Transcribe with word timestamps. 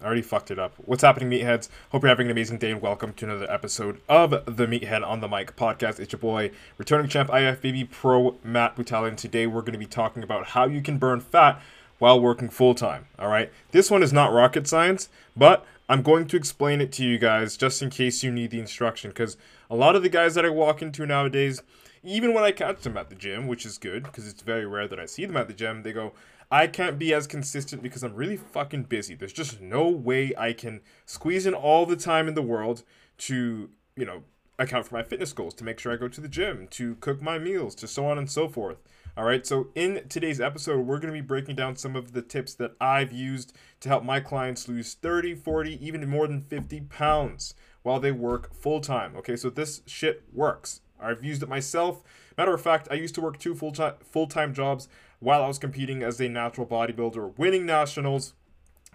I 0.00 0.06
already 0.06 0.22
fucked 0.22 0.50
it 0.50 0.58
up. 0.58 0.72
What's 0.78 1.02
happening, 1.02 1.28
meatheads? 1.28 1.68
Hope 1.90 2.02
you're 2.02 2.08
having 2.08 2.28
an 2.28 2.30
amazing 2.30 2.56
day 2.56 2.70
and 2.70 2.80
welcome 2.80 3.12
to 3.12 3.26
another 3.26 3.50
episode 3.52 4.00
of 4.08 4.30
the 4.30 4.66
Meathead 4.66 5.06
on 5.06 5.20
the 5.20 5.28
Mic 5.28 5.56
podcast. 5.56 6.00
It's 6.00 6.12
your 6.12 6.18
boy, 6.18 6.52
returning 6.78 7.06
champ 7.06 7.28
IFBB 7.28 7.90
Pro 7.90 8.38
Matt 8.42 8.76
Butale. 8.76 9.14
Today 9.14 9.46
we're 9.46 9.60
going 9.60 9.74
to 9.74 9.78
be 9.78 9.84
talking 9.84 10.22
about 10.22 10.46
how 10.48 10.64
you 10.64 10.80
can 10.80 10.96
burn 10.96 11.20
fat 11.20 11.60
while 11.98 12.18
working 12.18 12.48
full 12.48 12.74
time. 12.74 13.08
All 13.18 13.28
right, 13.28 13.52
this 13.72 13.90
one 13.90 14.02
is 14.02 14.10
not 14.10 14.32
rocket 14.32 14.66
science, 14.66 15.10
but 15.36 15.66
I'm 15.86 16.00
going 16.00 16.26
to 16.28 16.36
explain 16.38 16.80
it 16.80 16.92
to 16.92 17.04
you 17.04 17.18
guys 17.18 17.58
just 17.58 17.82
in 17.82 17.90
case 17.90 18.22
you 18.22 18.30
need 18.30 18.52
the 18.52 18.60
instruction. 18.60 19.10
Because 19.10 19.36
a 19.68 19.76
lot 19.76 19.96
of 19.96 20.02
the 20.02 20.08
guys 20.08 20.34
that 20.34 20.46
I 20.46 20.50
walk 20.50 20.80
into 20.80 21.04
nowadays, 21.04 21.62
even 22.02 22.32
when 22.32 22.42
I 22.42 22.52
catch 22.52 22.80
them 22.80 22.96
at 22.96 23.10
the 23.10 23.16
gym, 23.16 23.46
which 23.46 23.66
is 23.66 23.76
good 23.76 24.04
because 24.04 24.26
it's 24.26 24.40
very 24.40 24.64
rare 24.64 24.88
that 24.88 24.98
I 24.98 25.04
see 25.04 25.26
them 25.26 25.36
at 25.36 25.46
the 25.46 25.52
gym, 25.52 25.82
they 25.82 25.92
go, 25.92 26.14
I 26.50 26.66
can't 26.66 26.98
be 26.98 27.14
as 27.14 27.26
consistent 27.26 27.82
because 27.82 28.02
I'm 28.02 28.14
really 28.14 28.36
fucking 28.36 28.84
busy. 28.84 29.14
There's 29.14 29.32
just 29.32 29.60
no 29.60 29.88
way 29.88 30.32
I 30.36 30.52
can 30.52 30.80
squeeze 31.06 31.46
in 31.46 31.54
all 31.54 31.86
the 31.86 31.96
time 31.96 32.26
in 32.26 32.34
the 32.34 32.42
world 32.42 32.82
to, 33.18 33.70
you 33.94 34.04
know, 34.04 34.24
account 34.58 34.86
for 34.86 34.94
my 34.96 35.02
fitness 35.02 35.32
goals, 35.32 35.54
to 35.54 35.64
make 35.64 35.78
sure 35.78 35.92
I 35.92 35.96
go 35.96 36.08
to 36.08 36.20
the 36.20 36.28
gym, 36.28 36.66
to 36.72 36.96
cook 36.96 37.22
my 37.22 37.38
meals, 37.38 37.74
to 37.76 37.86
so 37.86 38.06
on 38.06 38.18
and 38.18 38.28
so 38.28 38.48
forth. 38.48 38.78
All 39.16 39.24
right, 39.24 39.46
so 39.46 39.68
in 39.74 40.06
today's 40.08 40.40
episode, 40.40 40.86
we're 40.86 40.98
going 40.98 41.12
to 41.12 41.20
be 41.20 41.26
breaking 41.26 41.56
down 41.56 41.76
some 41.76 41.96
of 41.96 42.12
the 42.12 42.22
tips 42.22 42.54
that 42.54 42.72
I've 42.80 43.12
used 43.12 43.56
to 43.80 43.88
help 43.88 44.04
my 44.04 44.20
clients 44.20 44.68
lose 44.68 44.94
30, 44.94 45.34
40, 45.36 45.84
even 45.84 46.08
more 46.08 46.26
than 46.26 46.40
50 46.40 46.80
pounds 46.82 47.54
while 47.82 48.00
they 48.00 48.12
work 48.12 48.54
full 48.54 48.80
time. 48.80 49.16
Okay, 49.16 49.36
so 49.36 49.50
this 49.50 49.82
shit 49.86 50.24
works. 50.32 50.80
I've 51.00 51.24
used 51.24 51.42
it 51.42 51.48
myself. 51.48 52.02
Matter 52.36 52.54
of 52.54 52.60
fact, 52.60 52.88
I 52.90 52.94
used 52.94 53.14
to 53.16 53.20
work 53.20 53.38
two 53.38 53.54
full 53.54 53.72
time 53.72 53.94
full 54.02 54.26
time 54.26 54.52
jobs 54.54 54.88
while 55.20 55.42
I 55.42 55.48
was 55.48 55.58
competing 55.58 56.02
as 56.02 56.20
a 56.20 56.28
natural 56.28 56.66
bodybuilder, 56.66 57.38
winning 57.38 57.64
nationals. 57.64 58.34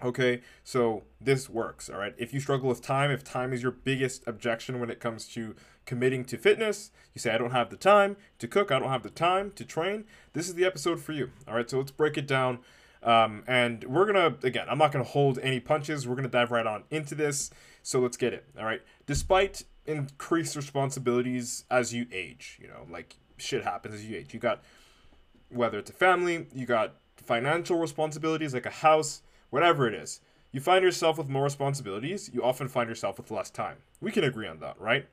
Okay, 0.04 0.42
so 0.62 1.04
this 1.18 1.48
works, 1.48 1.88
all 1.88 1.96
right? 1.98 2.14
If 2.18 2.34
you 2.34 2.40
struggle 2.40 2.68
with 2.68 2.82
time, 2.82 3.10
if 3.10 3.24
time 3.24 3.54
is 3.54 3.62
your 3.62 3.72
biggest 3.72 4.26
objection 4.26 4.78
when 4.78 4.90
it 4.90 5.00
comes 5.00 5.26
to 5.28 5.56
committing 5.86 6.22
to 6.26 6.36
fitness, 6.36 6.90
you 7.14 7.18
say, 7.18 7.32
I 7.32 7.38
don't 7.38 7.52
have 7.52 7.70
the 7.70 7.76
time 7.76 8.16
to 8.38 8.46
cook, 8.46 8.70
I 8.70 8.78
don't 8.78 8.90
have 8.90 9.04
the 9.04 9.08
time 9.10 9.52
to 9.52 9.64
train, 9.64 10.04
this 10.34 10.48
is 10.48 10.54
the 10.54 10.66
episode 10.66 11.00
for 11.00 11.12
you, 11.12 11.30
all 11.48 11.54
right? 11.54 11.70
So 11.70 11.78
let's 11.78 11.92
break 11.92 12.18
it 12.18 12.26
down. 12.26 12.58
Um, 13.02 13.42
and 13.46 13.84
we're 13.84 14.04
gonna, 14.04 14.36
again, 14.42 14.66
I'm 14.68 14.76
not 14.76 14.92
gonna 14.92 15.04
hold 15.04 15.38
any 15.38 15.60
punches, 15.60 16.06
we're 16.06 16.16
gonna 16.16 16.28
dive 16.28 16.50
right 16.50 16.66
on 16.66 16.84
into 16.90 17.14
this. 17.14 17.50
So 17.82 18.00
let's 18.00 18.18
get 18.18 18.34
it, 18.34 18.44
all 18.58 18.66
right? 18.66 18.82
Despite 19.06 19.62
increased 19.86 20.56
responsibilities 20.56 21.64
as 21.70 21.94
you 21.94 22.06
age, 22.12 22.58
you 22.60 22.68
know, 22.68 22.86
like 22.90 23.16
shit 23.38 23.64
happens 23.64 23.94
as 23.94 24.04
you 24.04 24.16
age. 24.16 24.34
You 24.34 24.40
got 24.40 24.62
whether 25.50 25.78
it's 25.78 25.90
a 25.90 25.94
family, 25.94 26.46
you 26.54 26.66
got 26.66 26.94
financial 27.16 27.78
responsibilities 27.78 28.54
like 28.54 28.66
a 28.66 28.70
house, 28.70 29.22
whatever 29.50 29.86
it 29.86 29.94
is. 29.94 30.20
You 30.52 30.60
find 30.60 30.82
yourself 30.82 31.18
with 31.18 31.28
more 31.28 31.44
responsibilities, 31.44 32.30
you 32.32 32.42
often 32.42 32.68
find 32.68 32.88
yourself 32.88 33.18
with 33.18 33.30
less 33.30 33.50
time. 33.50 33.78
We 34.00 34.10
can 34.10 34.24
agree 34.24 34.46
on 34.46 34.60
that, 34.60 34.80
right? 34.80 35.06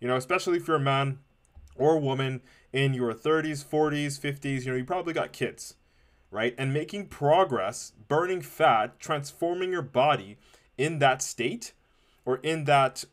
You 0.00 0.08
know, 0.08 0.16
especially 0.16 0.58
if 0.58 0.68
you're 0.68 0.76
a 0.76 0.80
man 0.80 1.18
or 1.74 1.94
a 1.94 2.00
woman 2.00 2.42
in 2.72 2.94
your 2.94 3.12
30s, 3.14 3.64
40s, 3.64 4.20
50s, 4.20 4.64
you 4.64 4.70
know, 4.70 4.76
you 4.76 4.84
probably 4.84 5.14
got 5.14 5.32
kids, 5.32 5.74
right? 6.30 6.54
And 6.58 6.72
making 6.72 7.06
progress, 7.06 7.92
burning 8.08 8.42
fat, 8.42 8.98
transforming 9.00 9.72
your 9.72 9.82
body 9.82 10.36
in 10.76 10.98
that 10.98 11.22
state 11.22 11.72
or 12.24 12.36
in 12.38 12.64
that, 12.64 13.04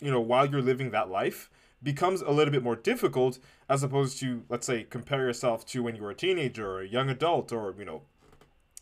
you 0.00 0.10
know, 0.10 0.20
while 0.20 0.46
you're 0.46 0.62
living 0.62 0.90
that 0.90 1.10
life 1.10 1.50
becomes 1.82 2.20
a 2.20 2.30
little 2.30 2.52
bit 2.52 2.62
more 2.62 2.76
difficult 2.76 3.38
as 3.68 3.82
opposed 3.82 4.18
to 4.20 4.44
let's 4.48 4.66
say 4.66 4.84
compare 4.84 5.26
yourself 5.26 5.64
to 5.66 5.82
when 5.82 5.96
you 5.96 6.02
were 6.02 6.10
a 6.10 6.14
teenager 6.14 6.70
or 6.70 6.80
a 6.80 6.88
young 6.88 7.08
adult 7.08 7.52
or 7.52 7.74
you 7.78 7.84
know 7.84 8.02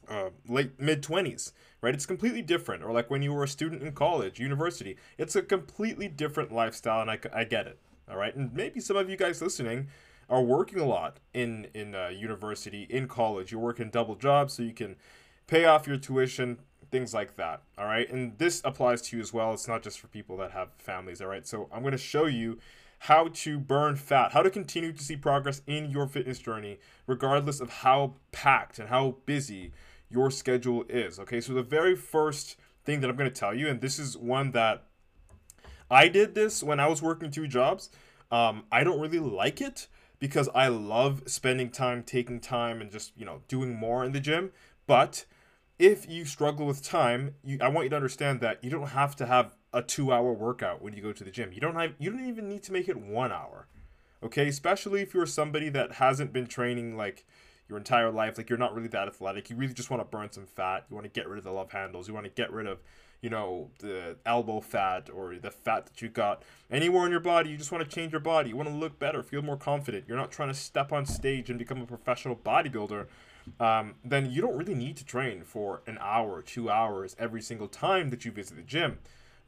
uh, 0.09 0.31
late 0.49 0.81
mid 0.81 1.03
20s 1.03 1.53
right? 1.81 1.95
It's 1.95 2.07
completely 2.07 2.43
different. 2.43 2.83
Or 2.83 2.93
like 2.93 3.11
when 3.11 3.23
you 3.23 3.33
were 3.33 3.45
a 3.45 3.49
student 3.49 3.83
in 3.83 3.93
college 3.93 4.41
university 4.41 4.97
it's 5.17 5.37
a 5.37 5.43
completely 5.43 6.09
different 6.09 6.53
lifestyle 6.53 7.03
and 7.03 7.11
i, 7.11 7.19
I 7.33 7.45
get 7.45 7.67
it 7.67 7.79
all 8.11 8.17
right? 8.17 8.35
And 8.35 8.53
maybe 8.55 8.81
some 8.81 8.97
of 8.97 9.11
you 9.11 9.17
guys 9.17 9.43
listening 9.43 9.89
are 10.31 10.43
working 10.43 10.81
a 10.81 10.87
lot 10.87 11.19
in 11.33 11.69
in 11.75 11.95
uh, 11.95 12.09
university 12.09 12.87
in 12.91 13.09
college. 13.09 13.53
You're 13.53 13.61
working 13.61 13.91
double 13.91 14.15
jobs 14.15 14.55
so 14.55 14.63
you 14.63 14.73
can 14.73 14.97
pay 15.47 15.65
off 15.65 15.87
your 15.87 15.97
tuition 15.97 16.59
things 16.91 17.13
like 17.13 17.37
that 17.37 17.63
all 17.77 17.85
right? 17.85 18.11
And 18.11 18.39
this 18.39 18.63
applies 18.65 19.03
to 19.03 19.17
you 19.17 19.23
as 19.23 19.33
well. 19.33 19.53
It's 19.53 19.69
not 19.69 19.83
just 19.83 20.01
for 20.01 20.09
people 20.09 20.37
that 20.39 20.53
have 20.53 20.71
families 20.79 21.21
all 21.21 21.29
right? 21.29 21.47
So 21.47 21.69
i'm 21.73 21.83
going 21.83 21.93
to 21.93 21.99
show 21.99 22.27
you 22.27 22.59
how 23.01 23.29
to 23.29 23.59
burn 23.59 23.97
fat, 23.97 24.33
how 24.33 24.43
to 24.43 24.51
continue 24.51 24.93
to 24.93 25.05
see 25.05 25.17
progress 25.17 25.63
in 25.67 25.91
your 25.91 26.07
fitness 26.07 26.39
journey, 26.39 26.79
regardless 27.07 27.61
of 27.61 27.71
how 27.71 28.15
packed 28.33 28.79
and 28.79 28.89
how 28.89 29.17
busy 29.27 29.73
your 30.11 30.31
schedule 30.31 30.85
is. 30.89 31.19
Okay, 31.19 31.41
so 31.41 31.53
the 31.53 31.63
very 31.63 31.95
first 31.95 32.57
thing 32.85 33.01
that 33.01 33.11
I'm 33.11 33.17
going 33.17 33.31
to 33.31 33.41
tell 33.41 33.55
you, 33.55 33.69
and 33.69 33.81
this 33.81 33.99
is 33.99 34.17
one 34.17 34.53
that 34.53 34.85
I 35.91 36.09
did 36.09 36.35
this 36.35 36.63
when 36.63 36.81
I 36.81 36.89
was 36.89 37.03
working 37.03 37.31
two 37.31 37.47
jobs. 37.47 37.91
Um, 38.31 38.65
I 38.71 38.85
don't 38.85 39.01
really 39.01 39.21
like 39.21 39.61
it 39.61 39.89
because 40.19 40.49
I 40.55 40.69
love 40.69 41.23
spending 41.27 41.71
time, 41.71 42.03
taking 42.03 42.41
time, 42.41 42.81
and 42.81 42.91
just 42.91 43.13
you 43.17 43.25
know 43.25 43.43
doing 43.49 43.75
more 43.75 44.05
in 44.05 44.13
the 44.13 44.21
gym. 44.21 44.51
But 44.87 45.25
if 45.79 46.09
you 46.09 46.25
struggle 46.25 46.67
with 46.67 46.83
time, 46.83 47.35
you, 47.45 47.59
I 47.61 47.69
want 47.69 47.85
you 47.85 47.91
to 47.91 47.97
understand 47.97 48.41
that 48.41 48.63
you 48.65 48.71
don't 48.71 48.89
have 48.89 49.15
to 49.17 49.27
have 49.27 49.57
a 49.79 49.83
two 49.83 50.13
hour 50.13 50.33
workout 50.33 50.83
when 50.83 50.93
you 50.93 51.01
go 51.01 51.13
to 51.13 51.23
the 51.23 51.31
gym. 51.31 51.53
You 51.53 51.61
don't 51.61 51.77
have 51.77 51.95
you 51.99 52.11
don't 52.11 52.27
even 52.27 52.49
need 52.49 52.65
to 52.65 52.73
make 52.73 52.89
it 52.89 52.97
one 52.97 53.31
hour. 53.31 53.69
Okay, 54.23 54.49
especially 54.49 55.01
if 55.01 55.15
you're 55.15 55.27
somebody 55.27 55.69
that 55.69 55.93
hasn't 55.93 56.33
been 56.33 56.49
training 56.49 56.97
like 56.97 57.25
your 57.69 57.79
entire 57.79 58.11
life, 58.11 58.37
like 58.37 58.51
you're 58.51 58.59
not 58.59 58.75
really 58.75 58.89
that 58.89 59.07
athletic. 59.07 59.49
You 59.49 59.57
really 59.57 59.75
just 59.75 59.89
want 59.89 60.01
to 60.01 60.05
burn 60.05 60.33
some 60.33 60.47
fat. 60.47 60.87
You 60.91 60.97
want 60.97 61.05
to 61.05 61.11
get 61.11 61.29
rid 61.29 61.39
of 61.39 61.45
the 61.45 61.53
love 61.53 61.71
handles. 61.71 62.09
You 62.09 62.15
want 62.15 62.25
to 62.25 62.31
get 62.31 62.53
rid 62.53 62.67
of, 62.67 62.81
you 63.21 63.31
know, 63.31 63.71
the 63.79 64.17
elbow 64.27 64.61
fat 64.61 65.09
or 65.15 65.37
the 65.37 65.53
fat 65.53 65.87
that 65.87 66.03
you 66.03 66.09
got 66.09 66.43
anywhere 66.69 67.05
in 67.07 67.13
your 67.13 67.21
body. 67.21 67.51
You 67.51 67.57
just 67.57 67.71
want 67.71 67.89
to 67.89 67.95
change 67.95 68.11
your 68.11 68.21
body. 68.21 68.49
You 68.49 68.57
want 68.57 68.69
to 68.69 68.75
look 68.75 68.99
better, 68.99 69.23
feel 69.23 69.43
more 69.43 69.57
confident. 69.57 70.07
You're 70.09 70.17
not 70.17 70.33
trying 70.33 70.49
to 70.49 70.55
step 70.55 70.93
on 70.93 71.07
stage 71.07 71.51
and 71.51 71.59
become 71.59 71.81
a 71.81 71.87
professional 71.87 72.35
bodybuilder. 72.35 73.07
Um, 73.61 73.95
then 74.05 74.31
you 74.31 74.43
don't 74.43 74.57
really 74.57 74.75
need 74.75 74.97
to 74.97 75.05
train 75.05 75.45
for 75.45 75.83
an 75.87 75.99
hour, 76.01 76.43
two 76.43 76.69
hours 76.69 77.15
every 77.21 77.41
single 77.41 77.69
time 77.69 78.11
that 78.11 78.25
you 78.25 78.33
visit 78.33 78.57
the 78.57 78.63
gym 78.63 78.99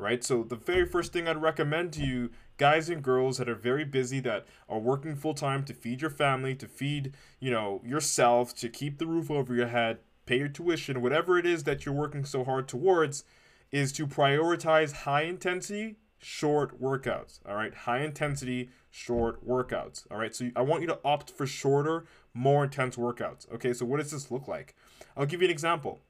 right? 0.00 0.24
So 0.24 0.42
the 0.42 0.56
very 0.56 0.86
first 0.86 1.12
thing 1.12 1.28
I'd 1.28 1.40
recommend 1.40 1.92
to 1.94 2.04
you, 2.04 2.30
guys 2.56 2.88
and 2.88 3.02
girls 3.02 3.38
that 3.38 3.48
are 3.48 3.54
very 3.54 3.84
busy, 3.84 4.20
that 4.20 4.46
are 4.68 4.78
working 4.78 5.14
full 5.14 5.34
time 5.34 5.64
to 5.64 5.74
feed 5.74 6.00
your 6.00 6.10
family, 6.10 6.54
to 6.56 6.66
feed, 6.66 7.14
you 7.38 7.50
know, 7.50 7.80
yourself, 7.84 8.54
to 8.56 8.68
keep 8.68 8.98
the 8.98 9.06
roof 9.06 9.30
over 9.30 9.54
your 9.54 9.68
head, 9.68 9.98
pay 10.26 10.38
your 10.38 10.48
tuition, 10.48 11.02
whatever 11.02 11.38
it 11.38 11.46
is 11.46 11.64
that 11.64 11.84
you're 11.84 11.94
working 11.94 12.24
so 12.24 12.44
hard 12.44 12.66
towards, 12.66 13.24
is 13.70 13.92
to 13.92 14.06
prioritize 14.06 14.92
high 14.92 15.22
intensity, 15.22 15.96
short 16.18 16.80
workouts. 16.80 17.40
All 17.48 17.54
right, 17.54 17.74
high 17.74 18.00
intensity, 18.00 18.70
short 18.90 19.46
workouts. 19.46 20.04
All 20.10 20.18
right, 20.18 20.34
so 20.34 20.50
I 20.56 20.62
want 20.62 20.80
you 20.80 20.88
to 20.88 20.98
opt 21.04 21.30
for 21.30 21.46
shorter, 21.46 22.06
more 22.34 22.64
intense 22.64 22.96
workouts. 22.96 23.50
Okay, 23.52 23.72
so 23.72 23.84
what 23.84 23.98
does 23.98 24.10
this 24.10 24.30
look 24.30 24.48
like? 24.48 24.74
I'll 25.16 25.26
give 25.26 25.42
you 25.42 25.48
an 25.48 25.52
example. 25.52 26.00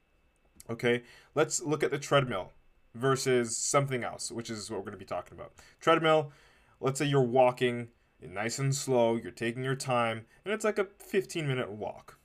Okay, 0.69 1.03
let's 1.35 1.61
look 1.61 1.83
at 1.83 1.91
the 1.91 1.99
treadmill 1.99 2.51
versus 2.93 3.57
something 3.57 4.03
else, 4.03 4.31
which 4.31 4.49
is 4.49 4.69
what 4.69 4.77
we're 4.77 4.85
going 4.85 4.93
to 4.93 4.97
be 4.97 5.05
talking 5.05 5.37
about. 5.37 5.53
Treadmill, 5.79 6.31
let's 6.79 6.99
say 6.99 7.05
you're 7.05 7.21
walking 7.21 7.89
nice 8.21 8.59
and 8.59 8.75
slow, 8.75 9.15
you're 9.15 9.31
taking 9.31 9.63
your 9.63 9.75
time, 9.75 10.25
and 10.45 10.53
it's 10.53 10.65
like 10.65 10.77
a 10.77 10.87
15 10.99 11.47
minute 11.47 11.71
walk. 11.71 12.17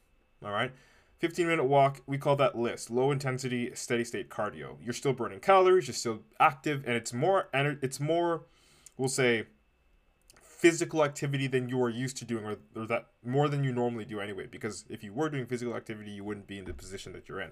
All 0.45 0.51
right? 0.51 0.73
15 1.19 1.47
minute 1.47 1.65
walk, 1.65 2.03
we 2.07 2.19
call 2.19 2.37
that 2.37 2.59
LISS, 2.59 2.91
low 2.91 3.11
intensity 3.11 3.71
steady 3.75 4.05
state 4.05 4.29
cardio. 4.29 4.77
You're 4.83 4.93
still 4.93 5.15
burning 5.15 5.41
calories, 5.41 5.87
you're 5.87 5.95
still 5.95 6.21
active, 6.39 6.83
and 6.87 6.95
it's 6.95 7.13
more 7.13 7.49
and 7.55 7.79
it's 7.83 7.99
more 7.99 8.43
we'll 8.99 9.09
say 9.09 9.45
physical 10.43 11.05
activity 11.05 11.47
than 11.47 11.69
you 11.69 11.83
are 11.83 11.91
used 11.91 12.17
to 12.19 12.25
doing, 12.25 12.45
or, 12.45 12.57
or 12.75 12.87
that 12.87 13.07
more 13.25 13.49
than 13.49 13.63
you 13.63 13.73
normally 13.73 14.05
do 14.05 14.21
anyway. 14.21 14.47
Because 14.47 14.85
if 14.89 15.05
you 15.05 15.13
were 15.13 15.29
doing 15.29 15.47
physical 15.47 15.75
activity, 15.75 16.11
you 16.11 16.25
wouldn't 16.25 16.47
be 16.47 16.59
in 16.59 16.65
the 16.65 16.75
position 16.75 17.13
that 17.13 17.29
you're 17.29 17.41
in. 17.41 17.51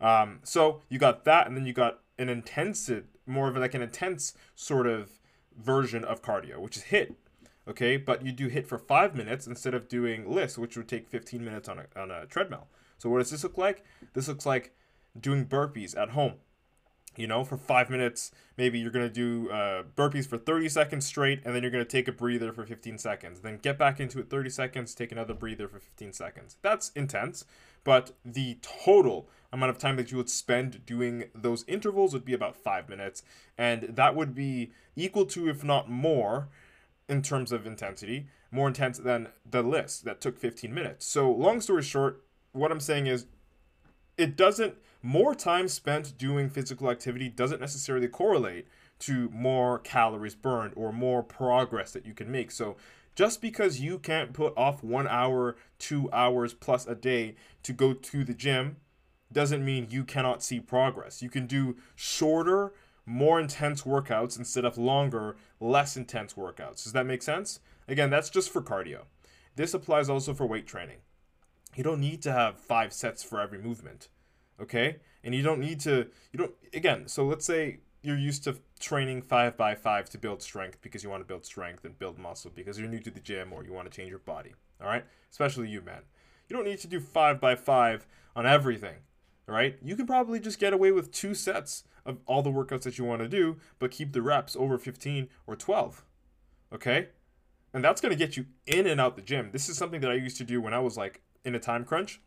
Um, 0.00 0.40
so 0.44 0.80
you 0.88 0.98
got 0.98 1.24
that, 1.24 1.46
and 1.46 1.56
then 1.56 1.66
you 1.66 1.72
got 1.72 2.00
an 2.18 2.28
intense, 2.28 2.90
more 3.26 3.48
of 3.48 3.56
like 3.56 3.74
an 3.74 3.82
intense 3.82 4.34
sort 4.54 4.86
of 4.86 5.18
version 5.56 6.04
of 6.04 6.22
cardio, 6.22 6.58
which 6.58 6.76
is 6.76 6.84
HIIT. 6.84 7.14
Okay, 7.66 7.96
but 7.96 8.24
you 8.24 8.32
do 8.32 8.50
HIIT 8.50 8.66
for 8.66 8.78
five 8.78 9.14
minutes 9.14 9.46
instead 9.46 9.74
of 9.74 9.88
doing 9.88 10.30
LISS, 10.30 10.58
which 10.58 10.76
would 10.76 10.88
take 10.88 11.08
15 11.08 11.42
minutes 11.42 11.68
on 11.68 11.78
a, 11.78 12.00
on 12.00 12.10
a 12.10 12.26
treadmill. 12.26 12.68
So 12.98 13.08
what 13.08 13.18
does 13.18 13.30
this 13.30 13.42
look 13.42 13.56
like? 13.56 13.84
This 14.12 14.28
looks 14.28 14.44
like 14.44 14.74
doing 15.18 15.46
burpees 15.46 15.96
at 15.96 16.10
home 16.10 16.34
you 17.18 17.26
know, 17.26 17.44
for 17.44 17.56
five 17.56 17.90
minutes, 17.90 18.30
maybe 18.56 18.78
you're 18.78 18.90
going 18.90 19.06
to 19.06 19.12
do 19.12 19.50
uh, 19.50 19.82
burpees 19.96 20.26
for 20.26 20.38
30 20.38 20.68
seconds 20.68 21.06
straight, 21.06 21.40
and 21.44 21.54
then 21.54 21.62
you're 21.62 21.70
going 21.70 21.84
to 21.84 21.90
take 21.90 22.08
a 22.08 22.12
breather 22.12 22.52
for 22.52 22.64
15 22.64 22.98
seconds. 22.98 23.40
Then 23.40 23.58
get 23.58 23.78
back 23.78 24.00
into 24.00 24.18
it 24.18 24.30
30 24.30 24.50
seconds, 24.50 24.94
take 24.94 25.12
another 25.12 25.34
breather 25.34 25.68
for 25.68 25.78
15 25.78 26.12
seconds. 26.12 26.56
That's 26.62 26.90
intense, 26.90 27.44
but 27.84 28.12
the 28.24 28.58
total 28.62 29.28
amount 29.52 29.70
of 29.70 29.78
time 29.78 29.96
that 29.96 30.10
you 30.10 30.16
would 30.16 30.30
spend 30.30 30.84
doing 30.84 31.24
those 31.34 31.64
intervals 31.68 32.12
would 32.12 32.24
be 32.24 32.34
about 32.34 32.56
five 32.56 32.88
minutes, 32.88 33.22
and 33.56 33.82
that 33.82 34.16
would 34.16 34.34
be 34.34 34.72
equal 34.96 35.26
to, 35.26 35.48
if 35.48 35.62
not 35.62 35.88
more, 35.88 36.48
in 37.08 37.22
terms 37.22 37.52
of 37.52 37.66
intensity, 37.66 38.26
more 38.50 38.68
intense 38.68 38.98
than 38.98 39.28
the 39.48 39.62
LISS 39.62 40.00
that 40.00 40.20
took 40.20 40.38
15 40.38 40.72
minutes. 40.72 41.06
So, 41.06 41.30
long 41.30 41.60
story 41.60 41.82
short, 41.82 42.22
what 42.52 42.72
I'm 42.72 42.80
saying 42.80 43.06
is 43.06 43.26
it 44.16 44.36
doesn't 44.36 44.74
more 45.04 45.34
time 45.34 45.68
spent 45.68 46.16
doing 46.16 46.48
physical 46.48 46.90
activity 46.90 47.28
doesn't 47.28 47.60
necessarily 47.60 48.08
correlate 48.08 48.66
to 49.00 49.28
more 49.28 49.78
calories 49.80 50.34
burned 50.34 50.72
or 50.76 50.94
more 50.94 51.22
progress 51.22 51.92
that 51.92 52.06
you 52.06 52.14
can 52.14 52.32
make. 52.32 52.50
So 52.50 52.76
just 53.14 53.42
because 53.42 53.80
you 53.80 53.98
can't 53.98 54.32
put 54.32 54.54
off 54.56 54.82
1 54.82 55.06
hour, 55.06 55.56
2 55.78 56.08
hours 56.10 56.54
plus 56.54 56.86
a 56.86 56.94
day 56.94 57.36
to 57.64 57.74
go 57.74 57.92
to 57.92 58.24
the 58.24 58.32
gym 58.32 58.78
doesn't 59.30 59.62
mean 59.62 59.88
you 59.90 60.04
cannot 60.04 60.42
see 60.42 60.58
progress. 60.58 61.20
You 61.20 61.28
can 61.28 61.46
do 61.46 61.76
shorter, 61.94 62.72
more 63.04 63.38
intense 63.38 63.82
workouts 63.82 64.38
instead 64.38 64.64
of 64.64 64.78
longer, 64.78 65.36
less 65.60 65.98
intense 65.98 66.32
workouts. 66.32 66.82
Does 66.82 66.94
that 66.94 67.04
make 67.04 67.22
sense? 67.22 67.60
Again, 67.86 68.08
that's 68.08 68.30
just 68.30 68.48
for 68.48 68.62
cardio. 68.62 69.02
This 69.54 69.74
applies 69.74 70.08
also 70.08 70.32
for 70.32 70.46
weight 70.46 70.66
training. 70.66 71.00
You 71.76 71.84
don't 71.84 72.00
need 72.00 72.22
to 72.22 72.32
have 72.32 72.58
five 72.58 72.94
sets 72.94 73.22
for 73.22 73.38
every 73.38 73.58
movement. 73.58 74.08
Okay? 74.60 74.96
And 75.22 75.34
you 75.34 75.42
don't 75.42 75.60
need 75.60 75.80
to 75.80 76.06
you 76.32 76.38
don't 76.38 76.52
again, 76.72 77.08
so 77.08 77.24
let's 77.24 77.44
say 77.44 77.78
you're 78.02 78.18
used 78.18 78.44
to 78.44 78.56
training 78.78 79.22
five 79.22 79.56
by 79.56 79.74
five 79.74 80.10
to 80.10 80.18
build 80.18 80.42
strength 80.42 80.78
because 80.82 81.02
you 81.02 81.08
want 81.08 81.22
to 81.22 81.26
build 81.26 81.44
strength 81.44 81.84
and 81.84 81.98
build 81.98 82.18
muscle 82.18 82.52
because 82.54 82.78
you're 82.78 82.88
new 82.88 83.00
to 83.00 83.10
the 83.10 83.20
gym 83.20 83.52
or 83.52 83.64
you 83.64 83.72
want 83.72 83.90
to 83.90 83.96
change 83.96 84.10
your 84.10 84.18
body. 84.18 84.52
All 84.80 84.86
right? 84.86 85.04
Especially 85.30 85.68
you 85.68 85.80
men. 85.80 86.02
You 86.48 86.56
don't 86.56 86.66
need 86.66 86.80
to 86.80 86.86
do 86.86 87.00
five 87.00 87.40
by 87.40 87.56
five 87.56 88.06
on 88.36 88.46
everything. 88.46 88.96
All 89.48 89.54
right? 89.54 89.78
You 89.82 89.96
can 89.96 90.06
probably 90.06 90.38
just 90.38 90.58
get 90.58 90.74
away 90.74 90.92
with 90.92 91.12
two 91.12 91.34
sets 91.34 91.84
of 92.04 92.18
all 92.26 92.42
the 92.42 92.50
workouts 92.50 92.82
that 92.82 92.98
you 92.98 93.04
want 93.04 93.22
to 93.22 93.28
do, 93.28 93.56
but 93.78 93.90
keep 93.90 94.12
the 94.12 94.20
reps 94.20 94.54
over 94.54 94.76
15 94.76 95.28
or 95.46 95.56
12. 95.56 96.04
Okay? 96.74 97.08
And 97.72 97.82
that's 97.82 98.00
going 98.00 98.10
to 98.10 98.18
get 98.18 98.36
you 98.36 98.46
in 98.66 98.86
and 98.86 99.00
out 99.00 99.16
the 99.16 99.22
gym. 99.22 99.50
This 99.52 99.68
is 99.68 99.78
something 99.78 100.00
that 100.02 100.10
I 100.10 100.14
used 100.14 100.36
to 100.36 100.44
do 100.44 100.60
when 100.60 100.74
I 100.74 100.78
was 100.78 100.96
like 100.96 101.22
in 101.44 101.54
a 101.54 101.58
time 101.58 101.84
crunch 101.84 102.20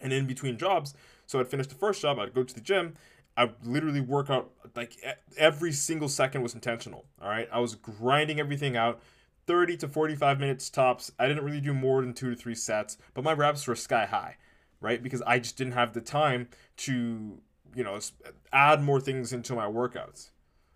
and 0.00 0.12
in 0.12 0.26
between 0.26 0.58
jobs. 0.58 0.94
So 1.26 1.40
I'd 1.40 1.48
finish 1.48 1.66
the 1.66 1.74
first 1.74 2.02
job, 2.02 2.18
I'd 2.18 2.34
go 2.34 2.42
to 2.42 2.54
the 2.54 2.60
gym. 2.60 2.94
I 3.36 3.50
literally 3.64 4.00
work 4.00 4.30
out 4.30 4.50
like 4.76 4.96
every 5.36 5.72
single 5.72 6.08
second 6.08 6.42
was 6.42 6.54
intentional. 6.54 7.04
All 7.20 7.28
right, 7.28 7.48
I 7.52 7.58
was 7.58 7.74
grinding 7.74 8.38
everything 8.38 8.76
out. 8.76 9.00
30 9.46 9.76
to 9.78 9.88
45 9.88 10.40
minutes 10.40 10.70
tops. 10.70 11.12
I 11.18 11.28
didn't 11.28 11.44
really 11.44 11.60
do 11.60 11.74
more 11.74 12.00
than 12.00 12.14
two 12.14 12.30
to 12.30 12.36
three 12.36 12.54
sets, 12.54 12.96
but 13.12 13.24
my 13.24 13.32
reps 13.32 13.66
were 13.66 13.74
sky 13.74 14.06
high, 14.06 14.36
right? 14.80 15.02
Because 15.02 15.22
I 15.26 15.38
just 15.38 15.56
didn't 15.56 15.74
have 15.74 15.92
the 15.92 16.00
time 16.00 16.48
to, 16.78 17.40
you 17.74 17.84
know, 17.84 17.98
add 18.52 18.82
more 18.82 19.00
things 19.00 19.32
into 19.32 19.54
my 19.54 19.66
workouts. 19.66 20.30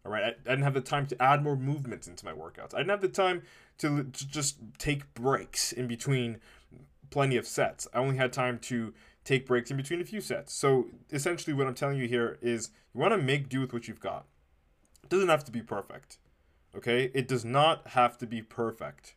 All 0.04 0.12
right, 0.12 0.24
I, 0.24 0.50
didn't 0.50 0.64
have 0.64 0.74
the 0.74 0.80
time 0.80 1.06
to 1.06 1.22
add 1.22 1.42
more 1.42 1.56
movements 1.56 2.08
into 2.08 2.24
my 2.24 2.32
workouts. 2.32 2.74
I 2.74 2.78
didn't 2.78 2.90
have 2.90 3.00
the 3.00 3.08
time 3.08 3.42
to, 3.78 4.04
to 4.04 4.28
just 4.28 4.58
take 4.78 5.12
breaks 5.14 5.72
in 5.72 5.86
between 5.86 6.38
plenty 7.10 7.36
of 7.36 7.46
sets. 7.46 7.86
I 7.92 7.98
only 7.98 8.16
had 8.16 8.32
time 8.32 8.58
to 8.60 8.94
take 9.28 9.46
breaks 9.46 9.70
in 9.70 9.76
between 9.76 10.00
a 10.00 10.04
few 10.04 10.20
sets. 10.20 10.54
So 10.54 10.86
essentially, 11.12 11.52
what 11.52 11.66
I'm 11.66 11.74
telling 11.74 11.98
you 11.98 12.08
here 12.08 12.38
is 12.40 12.70
you 12.94 13.00
want 13.00 13.12
to 13.12 13.18
make 13.18 13.48
do 13.48 13.60
with 13.60 13.72
what 13.72 13.86
you've 13.86 14.00
got. 14.00 14.24
It 15.02 15.10
doesn't 15.10 15.28
have 15.28 15.44
to 15.44 15.52
be 15.52 15.60
perfect. 15.60 16.18
Okay? 16.74 17.10
It 17.14 17.28
does 17.28 17.44
not 17.44 17.88
have 17.88 18.16
to 18.18 18.26
be 18.26 18.40
perfect. 18.40 19.16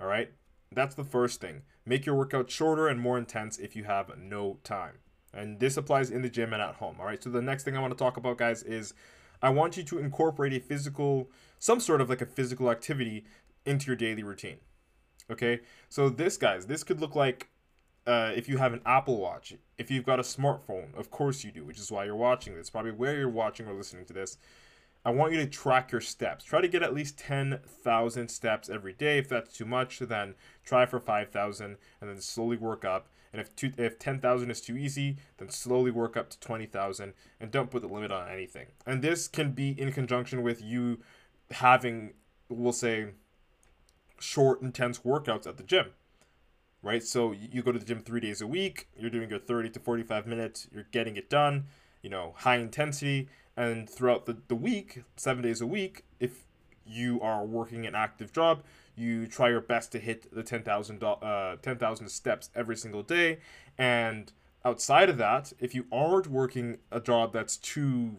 All 0.00 0.06
right? 0.06 0.32
That's 0.72 0.94
the 0.94 1.04
first 1.04 1.40
thing. 1.40 1.62
Make 1.84 2.06
your 2.06 2.14
workout 2.14 2.50
shorter 2.50 2.88
and 2.88 3.00
more 3.00 3.18
intense 3.18 3.58
if 3.58 3.76
you 3.76 3.84
have 3.84 4.16
no 4.18 4.58
time. 4.64 4.94
And 5.34 5.60
this 5.60 5.76
applies 5.76 6.10
in 6.10 6.22
the 6.22 6.30
gym 6.30 6.54
and 6.54 6.62
at 6.62 6.76
home. 6.76 6.96
All 6.98 7.06
right? 7.06 7.22
So 7.22 7.28
the 7.28 7.42
next 7.42 7.64
thing 7.64 7.76
I 7.76 7.80
want 7.80 7.92
to 7.92 8.02
talk 8.02 8.16
about, 8.16 8.38
guys, 8.38 8.62
is 8.62 8.94
I 9.42 9.50
want 9.50 9.76
you 9.76 9.82
to 9.84 9.98
incorporate 9.98 10.54
a 10.54 10.60
physical, 10.60 11.30
some 11.58 11.80
sort 11.80 12.00
of 12.00 12.08
like 12.08 12.22
a 12.22 12.26
physical 12.26 12.70
activity 12.70 13.24
into 13.66 13.88
your 13.88 13.96
daily 13.96 14.22
routine. 14.22 14.56
Okay, 15.30 15.60
so 15.90 16.08
this, 16.08 16.38
guys, 16.38 16.66
this 16.66 16.82
could 16.82 17.02
look 17.02 17.14
like 17.14 17.48
uh, 18.08 18.32
if 18.34 18.48
you 18.48 18.56
have 18.56 18.72
an 18.72 18.80
Apple 18.86 19.18
Watch, 19.18 19.52
if 19.76 19.90
you've 19.90 20.06
got 20.06 20.18
a 20.18 20.22
smartphone, 20.22 20.94
of 20.96 21.10
course 21.10 21.44
you 21.44 21.52
do, 21.52 21.62
which 21.62 21.78
is 21.78 21.92
why 21.92 22.06
you're 22.06 22.16
watching 22.16 22.54
this, 22.54 22.70
probably 22.70 22.90
where 22.90 23.14
you're 23.14 23.28
watching 23.28 23.66
or 23.66 23.74
listening 23.74 24.06
to 24.06 24.14
this. 24.14 24.38
I 25.04 25.10
want 25.10 25.32
you 25.32 25.38
to 25.38 25.46
track 25.46 25.92
your 25.92 26.00
steps. 26.00 26.44
Try 26.44 26.62
to 26.62 26.68
get 26.68 26.82
at 26.82 26.94
least 26.94 27.18
10,000 27.18 28.28
steps 28.28 28.70
every 28.70 28.94
day. 28.94 29.18
If 29.18 29.28
that's 29.28 29.52
too 29.52 29.66
much, 29.66 29.98
then 29.98 30.34
try 30.64 30.86
for 30.86 30.98
5,000 30.98 31.76
and 32.00 32.10
then 32.10 32.20
slowly 32.20 32.56
work 32.56 32.84
up. 32.84 33.08
And 33.30 33.42
if 33.42 33.54
two, 33.54 33.72
if 33.76 33.98
10,000 33.98 34.50
is 34.50 34.62
too 34.62 34.76
easy, 34.76 35.18
then 35.36 35.50
slowly 35.50 35.90
work 35.90 36.16
up 36.16 36.30
to 36.30 36.40
20,000 36.40 37.12
and 37.40 37.50
don't 37.50 37.70
put 37.70 37.82
the 37.82 37.88
limit 37.88 38.10
on 38.10 38.28
anything. 38.28 38.68
And 38.86 39.02
this 39.02 39.28
can 39.28 39.52
be 39.52 39.78
in 39.78 39.92
conjunction 39.92 40.42
with 40.42 40.62
you 40.62 41.00
having, 41.50 42.14
we'll 42.48 42.72
say, 42.72 43.08
short, 44.18 44.62
intense 44.62 45.00
workouts 45.00 45.46
at 45.46 45.58
the 45.58 45.62
gym, 45.62 45.88
right? 46.82 47.02
So 47.02 47.32
you 47.32 47.62
go 47.62 47.72
to 47.72 47.78
the 47.78 47.84
gym 47.84 48.00
three 48.00 48.20
days 48.20 48.40
a 48.40 48.46
week, 48.46 48.88
you're 48.96 49.10
doing 49.10 49.30
your 49.30 49.38
30 49.38 49.70
to 49.70 49.80
45 49.80 50.26
minutes, 50.26 50.68
you're 50.72 50.86
getting 50.90 51.16
it 51.16 51.28
done, 51.28 51.66
you 52.02 52.10
know, 52.10 52.34
high 52.38 52.56
intensity. 52.56 53.28
And 53.56 53.90
throughout 53.90 54.26
the, 54.26 54.38
the 54.46 54.54
week, 54.54 55.02
seven 55.16 55.42
days 55.42 55.60
a 55.60 55.66
week, 55.66 56.04
if 56.20 56.44
you 56.86 57.20
are 57.20 57.44
working 57.44 57.86
an 57.86 57.94
active 57.94 58.32
job, 58.32 58.62
you 58.96 59.26
try 59.26 59.48
your 59.48 59.60
best 59.60 59.92
to 59.92 59.98
hit 59.98 60.32
the 60.34 60.42
10,000 60.42 61.02
uh, 61.02 61.56
10, 61.60 62.08
steps 62.08 62.50
every 62.54 62.76
single 62.76 63.02
day. 63.02 63.38
And 63.76 64.32
outside 64.64 65.08
of 65.08 65.18
that, 65.18 65.52
if 65.58 65.74
you 65.74 65.86
aren't 65.92 66.28
working 66.28 66.78
a 66.90 67.00
job 67.00 67.32
that's 67.32 67.56
too 67.56 68.18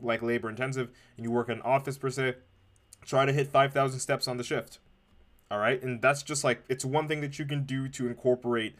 like 0.00 0.22
labor 0.22 0.48
intensive 0.48 0.90
and 1.16 1.24
you 1.24 1.30
work 1.30 1.48
in 1.48 1.56
an 1.56 1.62
office 1.62 1.98
per 1.98 2.10
se, 2.10 2.34
try 3.04 3.24
to 3.24 3.32
hit 3.32 3.48
5,000 3.48 4.00
steps 4.00 4.28
on 4.28 4.36
the 4.36 4.44
shift. 4.44 4.78
All 5.50 5.58
right. 5.58 5.82
And 5.82 6.00
that's 6.00 6.22
just 6.22 6.44
like, 6.44 6.64
it's 6.68 6.84
one 6.84 7.08
thing 7.08 7.20
that 7.20 7.38
you 7.38 7.44
can 7.44 7.64
do 7.64 7.88
to 7.88 8.06
incorporate, 8.06 8.76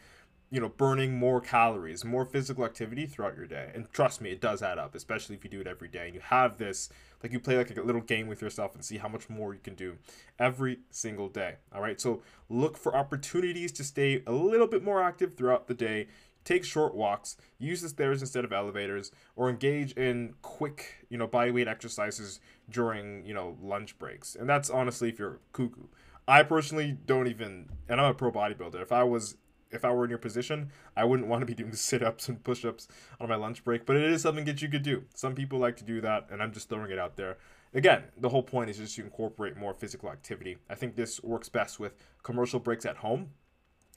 you 0.49 0.59
know, 0.59 0.69
burning 0.69 1.17
more 1.17 1.39
calories, 1.39 2.03
more 2.03 2.25
physical 2.25 2.65
activity 2.65 3.05
throughout 3.05 3.35
your 3.35 3.45
day. 3.45 3.71
And 3.73 3.91
trust 3.91 4.21
me, 4.21 4.31
it 4.31 4.41
does 4.41 4.61
add 4.61 4.77
up, 4.77 4.95
especially 4.95 5.35
if 5.35 5.43
you 5.43 5.49
do 5.49 5.61
it 5.61 5.67
every 5.67 5.87
day. 5.87 6.05
And 6.05 6.15
you 6.15 6.21
have 6.21 6.57
this, 6.57 6.89
like 7.23 7.31
you 7.31 7.39
play 7.39 7.57
like 7.57 7.75
a 7.75 7.81
little 7.81 8.01
game 8.01 8.27
with 8.27 8.41
yourself 8.41 8.73
and 8.75 8.83
see 8.83 8.97
how 8.97 9.07
much 9.07 9.29
more 9.29 9.53
you 9.53 9.59
can 9.63 9.75
do 9.75 9.95
every 10.39 10.79
single 10.89 11.29
day. 11.29 11.55
All 11.73 11.81
right. 11.81 11.99
So 12.01 12.21
look 12.49 12.77
for 12.77 12.95
opportunities 12.95 13.71
to 13.73 13.83
stay 13.83 14.23
a 14.25 14.31
little 14.31 14.67
bit 14.67 14.83
more 14.83 15.01
active 15.01 15.35
throughout 15.35 15.67
the 15.67 15.73
day 15.73 16.07
take 16.45 16.63
short 16.63 16.95
walks, 16.95 17.35
use 17.57 17.81
the 17.81 17.89
stairs 17.89 18.21
instead 18.21 18.45
of 18.45 18.53
elevators, 18.53 19.11
or 19.35 19.49
engage 19.49 19.91
in 19.93 20.35
quick, 20.41 21.05
you 21.09 21.17
know, 21.17 21.27
body 21.27 21.51
weight 21.51 21.67
exercises 21.67 22.39
during, 22.69 23.25
you 23.25 23.33
know, 23.33 23.57
lunch 23.61 23.97
breaks. 23.97 24.35
And 24.35 24.47
that's 24.47 24.69
honestly 24.69 25.09
if 25.09 25.19
you're 25.19 25.39
cuckoo. 25.51 25.87
I 26.27 26.43
personally 26.43 26.97
don't 27.05 27.27
even, 27.27 27.69
and 27.87 28.01
I'm 28.01 28.09
a 28.09 28.13
pro 28.13 28.31
bodybuilder. 28.31 28.81
If 28.81 28.91
I 28.91 29.03
was, 29.03 29.37
if 29.71 29.85
I 29.85 29.91
were 29.91 30.05
in 30.05 30.09
your 30.09 30.19
position, 30.19 30.71
I 30.95 31.03
wouldn't 31.03 31.27
want 31.29 31.41
to 31.41 31.45
be 31.45 31.53
doing 31.53 31.73
sit 31.73 32.01
ups 32.01 32.27
and 32.27 32.43
push 32.43 32.65
ups 32.65 32.87
on 33.19 33.29
my 33.29 33.35
lunch 33.35 33.63
break. 33.63 33.85
But 33.85 33.97
it 33.97 34.03
is 34.03 34.21
something 34.21 34.45
that 34.45 34.61
you 34.61 34.69
could 34.69 34.83
do. 34.83 35.03
Some 35.13 35.35
people 35.35 35.59
like 35.59 35.77
to 35.77 35.83
do 35.83 36.01
that, 36.01 36.27
and 36.31 36.41
I'm 36.41 36.51
just 36.51 36.69
throwing 36.69 36.91
it 36.91 36.99
out 36.99 37.15
there. 37.15 37.37
Again, 37.73 38.05
the 38.17 38.29
whole 38.29 38.43
point 38.43 38.69
is 38.69 38.77
just 38.77 38.95
to 38.95 39.03
incorporate 39.03 39.57
more 39.57 39.73
physical 39.73 40.09
activity. 40.09 40.57
I 40.69 40.75
think 40.75 40.95
this 40.95 41.21
works 41.21 41.49
best 41.49 41.79
with 41.79 41.93
commercial 42.23 42.59
breaks 42.59 42.85
at 42.85 42.97
home. 42.97 43.31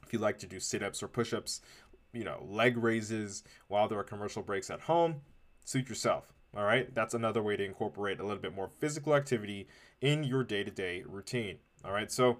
If 0.05 0.13
you 0.13 0.19
like 0.19 0.39
to 0.41 0.47
do 0.47 0.59
sit 0.59 0.83
ups 0.83 1.03
or 1.03 1.09
push 1.09 1.33
ups, 1.33 1.61
you 2.13 2.25
know, 2.25 2.45
leg 2.49 2.77
raises 2.77 3.45
while 3.69 3.89
there 3.89 3.99
are 3.99 4.05
commercial 4.05 4.43
breaks 4.43 4.71
at 4.71 4.81
home, 4.81 5.21
suit 5.65 5.89
yourself. 5.89 6.33
All 6.57 6.65
right, 6.65 6.93
that's 6.95 7.15
another 7.15 7.43
way 7.43 7.57
to 7.57 7.65
incorporate 7.65 8.21
a 8.21 8.25
little 8.25 8.43
bit 8.43 8.55
more 8.55 8.71
physical 8.81 9.15
activity 9.15 9.69
in 10.01 10.25
your 10.25 10.43
day 10.43 10.65
to 10.65 10.71
day 10.71 11.05
routine. 11.07 11.59
All 11.85 11.93
right, 11.93 12.11
so 12.11 12.39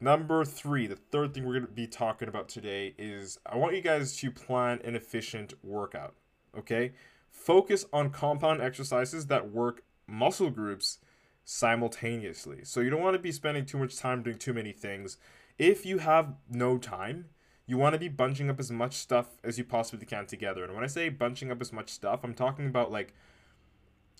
number 0.00 0.44
three, 0.44 0.86
the 0.86 0.96
third 0.96 1.34
thing 1.34 1.44
we're 1.44 1.54
going 1.54 1.66
to 1.66 1.72
be 1.72 1.86
talking 1.86 2.28
about 2.28 2.48
today 2.48 2.94
is 2.96 3.38
I 3.44 3.56
want 3.56 3.74
you 3.74 3.80
guys 3.80 4.16
to 4.18 4.30
plan 4.30 4.80
an 4.84 4.94
efficient 4.94 5.54
workout. 5.62 6.14
Okay, 6.56 6.92
focus 7.30 7.84
on 7.92 8.10
compound 8.10 8.62
exercises 8.62 9.26
that 9.26 9.50
work 9.50 9.82
muscle 10.06 10.50
groups 10.50 10.98
simultaneously. 11.44 12.60
So 12.64 12.80
you 12.80 12.90
don't 12.90 13.02
want 13.02 13.14
to 13.14 13.22
be 13.22 13.32
spending 13.32 13.66
too 13.66 13.78
much 13.78 13.96
time 13.96 14.22
doing 14.22 14.38
too 14.38 14.52
many 14.52 14.72
things. 14.72 15.16
If 15.58 15.84
you 15.84 15.98
have 15.98 16.34
no 16.48 16.78
time, 16.78 17.26
you 17.66 17.76
want 17.76 17.94
to 17.94 17.98
be 17.98 18.08
bunching 18.08 18.48
up 18.48 18.60
as 18.60 18.70
much 18.70 18.94
stuff 18.94 19.38
as 19.42 19.58
you 19.58 19.64
possibly 19.64 20.06
can 20.06 20.26
together. 20.26 20.64
And 20.64 20.74
when 20.74 20.84
I 20.84 20.88
say 20.88 21.08
bunching 21.08 21.50
up 21.50 21.60
as 21.60 21.72
much 21.72 21.90
stuff, 21.90 22.20
I'm 22.22 22.34
talking 22.34 22.66
about 22.66 22.92
like 22.92 23.12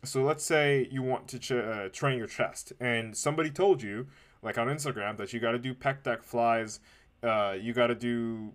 so 0.07 0.23
let's 0.23 0.45
say 0.45 0.89
you 0.91 1.03
want 1.03 1.29
to 1.29 1.39
ch- 1.39 1.53
uh, 1.53 1.89
train 1.91 2.19
your 2.19 2.27
chest 2.27 2.73
and 2.81 3.17
somebody 3.17 3.51
told 3.51 3.83
you 3.83 4.07
like 4.43 4.59
on 4.59 4.69
instagram 4.69 5.17
that 5.17 5.33
you 5.33 5.41
got 5.41 5.53
to 5.53 5.59
do 5.59 5.75
pec 5.75 6.03
deck 6.03 6.23
flies 6.23 6.81
uh, 7.23 7.55
you 7.59 7.73
got 7.73 7.89
to 7.89 7.95
do 7.95 8.53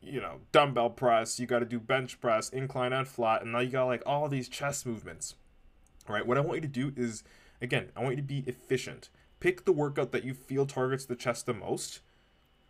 you 0.00 0.20
know 0.20 0.40
dumbbell 0.52 0.90
press 0.90 1.40
you 1.40 1.46
got 1.46 1.58
to 1.60 1.64
do 1.64 1.80
bench 1.80 2.20
press 2.20 2.48
incline 2.50 2.92
and 2.92 3.08
flat 3.08 3.42
and 3.42 3.52
now 3.52 3.58
you 3.58 3.70
got 3.70 3.86
like 3.86 4.02
all 4.06 4.28
these 4.28 4.48
chest 4.48 4.86
movements 4.86 5.34
right? 6.08 6.26
What 6.26 6.38
i 6.38 6.40
want 6.40 6.56
you 6.56 6.62
to 6.62 6.68
do 6.68 6.92
is 6.96 7.22
again 7.60 7.90
i 7.96 8.00
want 8.00 8.16
you 8.16 8.22
to 8.22 8.28
be 8.28 8.44
efficient. 8.46 9.10
Pick 9.40 9.64
the 9.64 9.72
workout 9.72 10.10
that 10.10 10.24
you 10.24 10.34
feel 10.34 10.66
targets 10.66 11.04
the 11.04 11.14
chest 11.14 11.46
the 11.46 11.54
most 11.54 12.00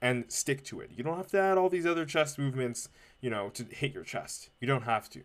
and 0.02 0.30
stick 0.30 0.62
to 0.64 0.80
it. 0.80 0.90
You 0.94 1.02
don't 1.02 1.16
have 1.16 1.28
to 1.28 1.38
add 1.40 1.56
all 1.56 1.70
these 1.70 1.86
other 1.86 2.04
chest 2.04 2.38
movements 2.38 2.88
you 3.20 3.30
know 3.30 3.48
to 3.50 3.64
hit 3.64 3.94
your 3.94 4.04
chest. 4.04 4.50
You 4.60 4.66
don't 4.66 4.82
have 4.82 5.08
to 5.10 5.22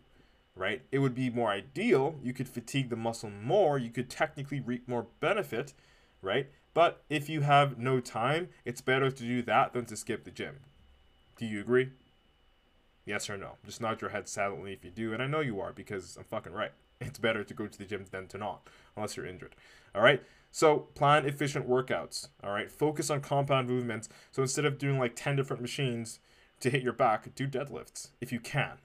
right? 0.56 0.82
It 0.92 1.00
would 1.00 1.16
be 1.16 1.30
more 1.30 1.50
ideal. 1.50 2.16
You 2.22 2.34
could 2.34 2.48
fatigue 2.48 2.90
the 2.90 2.96
muscle 2.96 3.30
more. 3.30 3.78
You 3.78 3.90
could 3.90 4.10
technically 4.10 4.60
reap 4.60 4.88
more 4.88 5.08
benefit, 5.20 5.74
right? 6.22 6.48
But 6.74 7.04
if 7.10 7.30
you 7.30 7.42
have 7.42 7.78
no 7.78 8.00
time, 8.00 8.50
it's 8.66 8.82
better 8.82 9.10
to 9.10 9.24
do 9.24 9.42
that 9.44 9.74
than 9.74 9.86
to 9.86 9.96
skip 9.96 10.24
the 10.24 10.32
gym. 10.32 10.60
Do 11.38 11.46
you 11.46 11.62
agree? 11.62 11.90
Yes 13.06 13.30
or 13.30 13.38
no? 13.38 13.54
Just 13.66 13.82
nod 13.82 14.02
your 14.02 14.12
head 14.12 14.30
silently 14.30 14.74
if 14.74 14.86
you 14.86 14.92
do, 14.92 15.14
and 15.14 15.22
I 15.22 15.28
know 15.28 15.42
you 15.42 15.60
are 15.60 15.74
because 15.74 16.18
I'm 16.18 16.24
fucking 16.24 16.54
right. 16.54 16.72
It's 17.02 17.20
better 17.20 17.44
to 17.44 17.54
go 17.54 17.68
to 17.68 17.78
the 17.78 17.84
gym 17.84 18.06
than 18.12 18.28
to 18.28 18.38
not, 18.38 18.70
unless 18.96 19.18
you're 19.18 19.26
injured. 19.26 19.56
All 19.94 20.02
right? 20.02 20.24
So, 20.54 20.88
plan 20.94 21.26
efficient 21.26 21.68
workouts. 21.68 22.30
All 22.42 22.52
right? 22.52 22.72
Focus 22.72 23.10
on 23.10 23.20
compound 23.20 23.68
movements. 23.68 24.08
So, 24.32 24.42
instead 24.42 24.64
of 24.64 24.78
doing 24.78 25.00
like 25.00 25.14
10 25.14 25.36
different 25.36 25.62
machines 25.62 26.20
to 26.62 26.70
hit 26.70 26.82
your 26.82 26.94
back, 26.94 27.36
do 27.36 27.46
deadlifts 27.46 28.10
if 28.22 28.32
you 28.32 28.40
can 28.40 28.78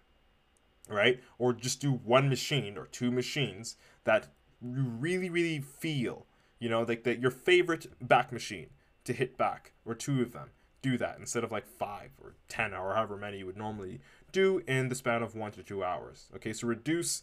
right? 0.89 1.21
Or 1.39 1.53
just 1.53 1.81
do 1.81 1.93
one 1.93 2.29
machine 2.29 2.77
or 2.77 2.87
two 2.87 3.11
machines 3.11 3.77
that 4.05 4.29
you 4.61 4.83
really, 4.83 5.31
really 5.31 5.61
feel, 5.61 6.27
you 6.59 6.69
know, 6.69 6.83
like 6.83 7.05
that 7.05 7.21
your 7.21 7.31
favorite 7.31 7.87
back 8.07 8.33
machine 8.33 8.71
to 9.05 9.13
hit 9.13 9.39
back, 9.39 9.73
or 9.85 9.95
two 9.95 10.21
of 10.23 10.33
them. 10.33 10.51
Do 10.81 10.97
that 10.99 11.17
instead 11.19 11.43
of 11.43 11.51
like 11.51 11.67
five 11.67 12.11
or 12.23 12.35
ten 12.49 12.73
or 12.73 12.95
however 12.95 13.17
many 13.17 13.39
you 13.39 13.47
would 13.47 13.57
normally 13.57 14.01
do 14.31 14.63
in 14.69 14.89
the 14.89 14.95
span 14.95 15.23
of 15.23 15.35
one 15.35 15.51
to 15.53 15.63
two 15.63 15.83
hours. 15.83 16.29
Okay, 16.37 16.53
so 16.53 16.69
reduce 16.69 17.23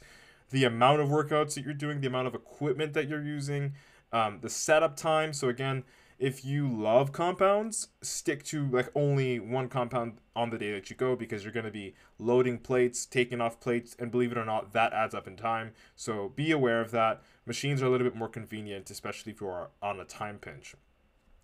the 0.52 0.66
amount 0.66 1.02
of 1.02 1.08
workouts 1.10 1.56
that 1.56 1.64
you're 1.64 1.74
doing, 1.74 2.02
the 2.02 2.08
amount 2.08 2.28
of 2.28 2.36
equipment 2.36 2.94
that 2.94 3.08
you're 3.08 3.24
using, 3.24 3.74
um, 4.12 4.40
the 4.42 4.50
setup 4.50 4.98
time. 4.98 5.32
So 5.32 5.48
again, 5.48 5.84
if 6.18 6.46
you 6.46 6.68
love 6.68 7.12
compounds, 7.12 7.90
stick 8.02 8.44
to 8.46 8.68
like 8.68 8.90
only 8.96 9.40
one 9.40 9.68
compound 9.68 10.20
on 10.36 10.50
the 10.50 10.58
day 10.58 10.72
that 10.72 10.90
you 10.90 10.96
go 10.96 11.16
because 11.16 11.44
you're 11.44 11.54
going 11.54 11.66
to 11.66 11.72
be 11.72 11.94
loading 12.20 12.58
plates, 12.58 13.06
taking 13.06 13.42
off 13.42 13.60
plates, 13.60 13.96
and 14.00 14.12
believe 14.12 14.32
it 14.32 14.38
or 14.38 14.46
not, 14.46 14.74
that 14.74 14.94
adds 14.94 15.14
up 15.14 15.28
in 15.28 15.36
time. 15.36 15.72
So 15.96 16.32
be 16.36 16.52
aware 16.52 16.82
of 16.82 16.92
that. 16.92 17.22
Machines 17.46 17.82
are 17.82 17.88
a 17.88 17.90
little 17.90 18.08
bit 18.08 18.16
more 18.16 18.30
convenient, 18.30 18.90
especially 18.90 19.34
if 19.34 19.42
you 19.42 19.48
are 19.48 19.70
on 19.82 20.00
a 20.00 20.06
time 20.06 20.38
pinch. 20.38 20.76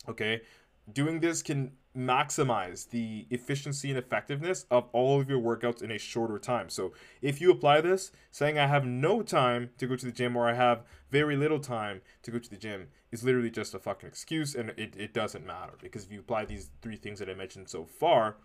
Okay, 0.08 0.42
doing 0.92 1.20
this 1.20 1.42
can 1.42 1.72
maximize 1.96 2.88
the 2.88 3.26
efficiency 3.30 3.90
and 3.90 3.98
effectiveness 3.98 4.64
of 4.70 4.88
all 4.92 5.20
of 5.20 5.28
your 5.28 5.40
workouts 5.40 5.82
in 5.82 5.90
a 5.90 5.98
shorter 5.98 6.38
time. 6.38 6.70
So 6.70 6.92
if 7.20 7.40
you 7.40 7.50
apply 7.50 7.82
this, 7.82 8.12
saying 8.30 8.58
I 8.58 8.66
have 8.66 8.86
no 8.86 9.22
time 9.22 9.70
to 9.78 9.86
go 9.86 9.96
to 9.96 10.06
the 10.06 10.12
gym 10.12 10.36
or 10.36 10.48
I 10.48 10.54
have 10.54 10.84
very 11.10 11.36
little 11.36 11.58
time 11.58 12.00
to 12.22 12.30
go 12.30 12.38
to 12.38 12.50
the 12.50 12.56
gym 12.56 12.88
is 13.10 13.22
literally 13.22 13.50
just 13.50 13.74
a 13.74 13.78
fucking 13.78 14.08
excuse 14.08 14.54
and 14.54 14.70
it, 14.70 14.96
it 14.96 15.12
doesn't 15.12 15.46
matter 15.46 15.74
because 15.82 16.04
if 16.04 16.12
you 16.12 16.20
apply 16.20 16.46
these 16.46 16.70
three 16.80 16.96
things 16.96 17.18
that 17.18 17.28
I 17.28 17.34
mentioned 17.34 17.68
so 17.68 17.84
far, 17.84 18.36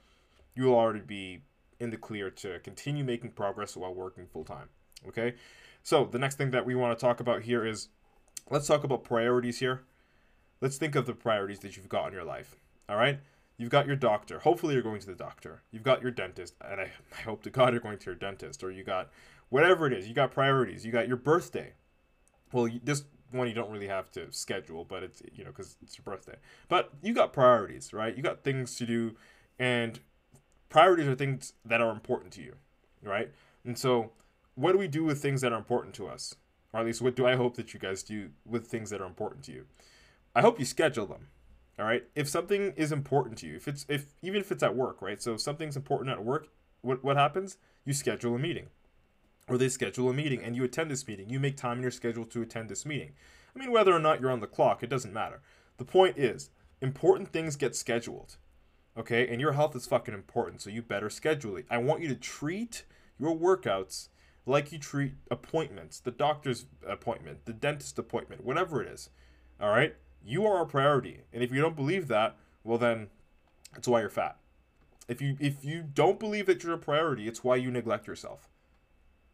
you 0.53 0.65
will 0.65 0.75
already 0.75 0.99
be 0.99 1.43
in 1.79 1.89
the 1.89 1.97
clear 1.97 2.29
to 2.29 2.59
continue 2.59 3.03
making 3.03 3.31
progress 3.31 3.77
while 3.77 3.93
working 3.93 4.25
full 4.25 4.43
time. 4.43 4.69
Okay? 5.07 5.35
So 5.83 6.03
the 6.03 6.19
next 6.19 6.35
thing 6.35 6.51
that 6.51 6.65
we 6.65 6.75
want 6.75 6.97
to 6.97 7.01
talk 7.01 7.21
about 7.21 7.43
here 7.43 7.65
is 7.65 7.87
let's 8.49 8.67
talk 8.67 8.83
about 8.83 9.05
priorities 9.05 9.59
here. 9.59 9.83
Let's 10.59 10.77
think 10.77 10.95
of 10.95 11.05
the 11.05 11.13
priorities 11.13 11.59
that 11.59 11.77
you've 11.77 11.87
got 11.87 12.07
in 12.07 12.13
your 12.13 12.25
life. 12.25 12.55
All 12.89 12.97
right? 12.97 13.19
You've 13.57 13.71
got 13.71 13.87
your 13.87 13.95
doctor. 13.95 14.39
Hopefully, 14.39 14.75
you're 14.75 14.83
going 14.83 14.99
to 14.99 15.07
the 15.07 15.15
doctor. 15.15 15.63
You've 15.71 15.83
got 15.83 16.01
your 16.01 16.11
dentist, 16.11 16.55
and 16.61 16.79
I, 16.79 16.91
I 17.17 17.21
hope 17.21 17.41
to 17.43 17.49
God 17.49 17.73
you're 17.73 17.81
going 17.81 17.97
to 17.97 18.05
your 18.05 18.15
dentist, 18.15 18.63
or 18.63 18.71
you 18.71 18.83
got 18.83 19.09
whatever 19.49 19.87
it 19.87 19.93
is. 19.93 20.07
You 20.07 20.13
got 20.13 20.31
priorities. 20.31 20.85
You 20.85 20.91
got 20.91 21.07
your 21.07 21.17
birthday. 21.17 21.73
Well, 22.51 22.69
this 22.83 23.03
one 23.31 23.47
you 23.47 23.53
don't 23.53 23.71
really 23.71 23.87
have 23.87 24.11
to 24.11 24.31
schedule, 24.31 24.85
but 24.85 25.01
it's 25.01 25.23
you 25.33 25.43
know 25.43 25.49
because 25.49 25.75
it's 25.81 25.97
your 25.97 26.03
birthday. 26.03 26.35
But 26.69 26.91
you 27.01 27.13
got 27.13 27.33
priorities, 27.33 27.93
right? 27.93 28.15
You 28.15 28.21
got 28.21 28.43
things 28.43 28.75
to 28.75 28.85
do, 28.85 29.15
and 29.57 29.99
priorities 30.69 31.07
are 31.07 31.15
things 31.15 31.53
that 31.65 31.81
are 31.81 31.91
important 31.91 32.33
to 32.33 32.41
you, 32.41 32.55
right? 33.01 33.31
And 33.65 33.77
so, 33.77 34.11
what 34.53 34.73
do 34.73 34.77
we 34.77 34.87
do 34.87 35.03
with 35.03 35.19
things 35.19 35.41
that 35.41 35.51
are 35.51 35.57
important 35.57 35.95
to 35.95 36.07
us? 36.07 36.35
Or 36.73 36.81
at 36.81 36.85
least, 36.85 37.01
what 37.01 37.15
do 37.15 37.25
I 37.25 37.35
hope 37.35 37.55
that 37.55 37.73
you 37.73 37.79
guys 37.79 38.03
do 38.03 38.29
with 38.45 38.67
things 38.67 38.91
that 38.91 39.01
are 39.01 39.07
important 39.07 39.45
to 39.45 39.51
you? 39.51 39.65
I 40.35 40.41
hope 40.41 40.59
you 40.59 40.65
schedule 40.65 41.07
them 41.07 41.29
all 41.79 41.85
right. 41.85 42.03
If 42.15 42.27
something 42.27 42.73
is 42.75 42.91
important 42.91 43.37
to 43.39 43.47
you, 43.47 43.55
if 43.55 43.67
it's 43.67 43.85
if 43.87 44.15
even 44.21 44.41
if 44.41 44.51
it's 44.51 44.63
at 44.63 44.75
work, 44.75 45.01
right? 45.01 45.21
So 45.21 45.33
if 45.35 45.41
something's 45.41 45.75
important 45.75 46.09
at 46.09 46.23
work, 46.23 46.47
what 46.81 47.03
what 47.03 47.17
happens? 47.17 47.57
You 47.85 47.93
schedule 47.93 48.35
a 48.35 48.39
meeting. 48.39 48.67
Or 49.47 49.57
they 49.57 49.69
schedule 49.69 50.09
a 50.09 50.13
meeting 50.13 50.43
and 50.43 50.55
you 50.55 50.63
attend 50.63 50.91
this 50.91 51.07
meeting. 51.07 51.29
You 51.29 51.39
make 51.39 51.55
time 51.55 51.77
in 51.77 51.83
your 51.83 51.91
schedule 51.91 52.25
to 52.25 52.41
attend 52.41 52.69
this 52.69 52.85
meeting. 52.85 53.13
I 53.55 53.59
mean, 53.59 53.71
whether 53.71 53.93
or 53.93 53.99
not 53.99 54.19
you're 54.19 54.31
on 54.31 54.41
the 54.41 54.47
clock, 54.47 54.83
it 54.83 54.89
doesn't 54.89 55.13
matter. 55.13 55.41
The 55.77 55.85
point 55.85 56.17
is, 56.17 56.49
important 56.81 57.31
things 57.31 57.55
get 57.55 57.75
scheduled. 57.75 58.37
Okay? 58.97 59.27
And 59.27 59.39
your 59.39 59.53
health 59.53 59.75
is 59.75 59.85
fucking 59.85 60.13
important, 60.13 60.61
so 60.61 60.69
you 60.69 60.81
better 60.81 61.09
schedule 61.09 61.55
it. 61.55 61.65
I 61.69 61.77
want 61.77 62.01
you 62.01 62.09
to 62.09 62.15
treat 62.15 62.83
your 63.17 63.35
workouts 63.37 64.09
like 64.45 64.71
you 64.71 64.79
treat 64.79 65.13
appointments, 65.31 65.99
the 65.99 66.11
doctor's 66.11 66.65
appointment, 66.85 67.45
the 67.45 67.53
dentist 67.53 67.97
appointment, 67.97 68.43
whatever 68.43 68.81
it 68.81 68.89
is. 68.89 69.09
All 69.61 69.69
right? 69.69 69.95
You 70.23 70.45
are 70.45 70.61
a 70.61 70.65
priority. 70.65 71.21
And 71.31 71.43
if 71.43 71.51
you 71.51 71.61
don't 71.61 71.75
believe 71.75 72.07
that, 72.07 72.35
well 72.63 72.77
then 72.77 73.07
it's 73.75 73.87
why 73.87 74.01
you're 74.01 74.09
fat. 74.09 74.37
If 75.07 75.21
you 75.21 75.37
if 75.39 75.63
you 75.63 75.83
don't 75.83 76.19
believe 76.19 76.45
that 76.47 76.63
you're 76.63 76.73
a 76.73 76.77
priority, 76.77 77.27
it's 77.27 77.43
why 77.43 77.55
you 77.55 77.71
neglect 77.71 78.07
yourself. 78.07 78.49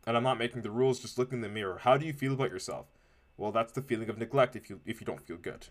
And 0.06 0.18
I'm 0.18 0.24
not 0.24 0.38
making 0.38 0.62
the 0.62 0.72
rules, 0.72 1.00
just 1.00 1.18
look 1.18 1.32
in 1.32 1.42
the 1.42 1.50
mirror. 1.50 1.80
How 1.80 1.98
do 1.98 2.06
you 2.06 2.14
feel 2.14 2.34
about 2.34 2.52
yourself? 2.52 2.88
Well, 3.38 3.52
that's 3.52 3.74
the 3.74 3.82
feeling 3.82 4.10
of 4.10 4.18
neglect 4.18 4.56
if 4.56 4.70
you 4.70 4.82
if 4.86 5.02
you 5.02 5.06
don't 5.06 5.22
feel 5.22 5.38
good. 5.38 5.68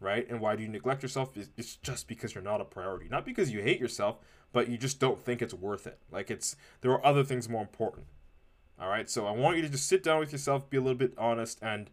Right? 0.00 0.28
And 0.28 0.40
why 0.40 0.56
do 0.56 0.62
you 0.62 0.68
neglect 0.68 1.02
yourself? 1.02 1.30
It's 1.56 1.76
just 1.76 2.08
because 2.08 2.34
you're 2.34 2.44
not 2.44 2.60
a 2.60 2.64
priority. 2.64 3.08
Not 3.08 3.24
because 3.24 3.50
you 3.50 3.62
hate 3.62 3.80
yourself, 3.80 4.18
but 4.52 4.68
you 4.68 4.76
just 4.76 5.00
don't 5.00 5.18
think 5.18 5.40
it's 5.40 5.54
worth 5.54 5.86
it. 5.86 5.98
Like 6.10 6.30
it's 6.30 6.56
there 6.80 6.90
are 6.92 7.04
other 7.04 7.24
things 7.24 7.48
more 7.48 7.62
important. 7.62 8.06
All 8.80 8.88
right? 8.88 9.08
So 9.08 9.26
I 9.26 9.30
want 9.30 9.56
you 9.56 9.62
to 9.62 9.68
just 9.68 9.86
sit 9.86 10.02
down 10.02 10.20
with 10.20 10.32
yourself, 10.32 10.68
be 10.68 10.76
a 10.76 10.80
little 10.80 10.98
bit 10.98 11.14
honest 11.16 11.58
and 11.62 11.90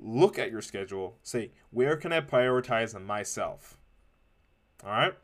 look 0.00 0.38
at 0.38 0.50
your 0.50 0.62
schedule, 0.62 1.18
say, 1.22 1.52
where 1.70 1.96
can 1.96 2.12
I 2.12 2.20
prioritize 2.20 3.00
myself? 3.00 3.76
All 4.84 4.90
right? 4.90 5.14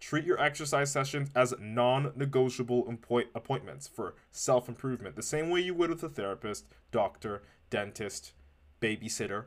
Treat 0.00 0.24
your 0.24 0.40
exercise 0.40 0.92
sessions 0.92 1.30
as 1.34 1.54
non 1.60 2.12
negotiable 2.14 2.88
appointments 3.34 3.88
for 3.88 4.14
self 4.30 4.68
improvement, 4.68 5.16
the 5.16 5.22
same 5.22 5.50
way 5.50 5.60
you 5.60 5.74
would 5.74 5.90
with 5.90 6.02
a 6.04 6.08
therapist, 6.08 6.66
doctor, 6.92 7.42
dentist, 7.68 8.32
babysitter, 8.80 9.46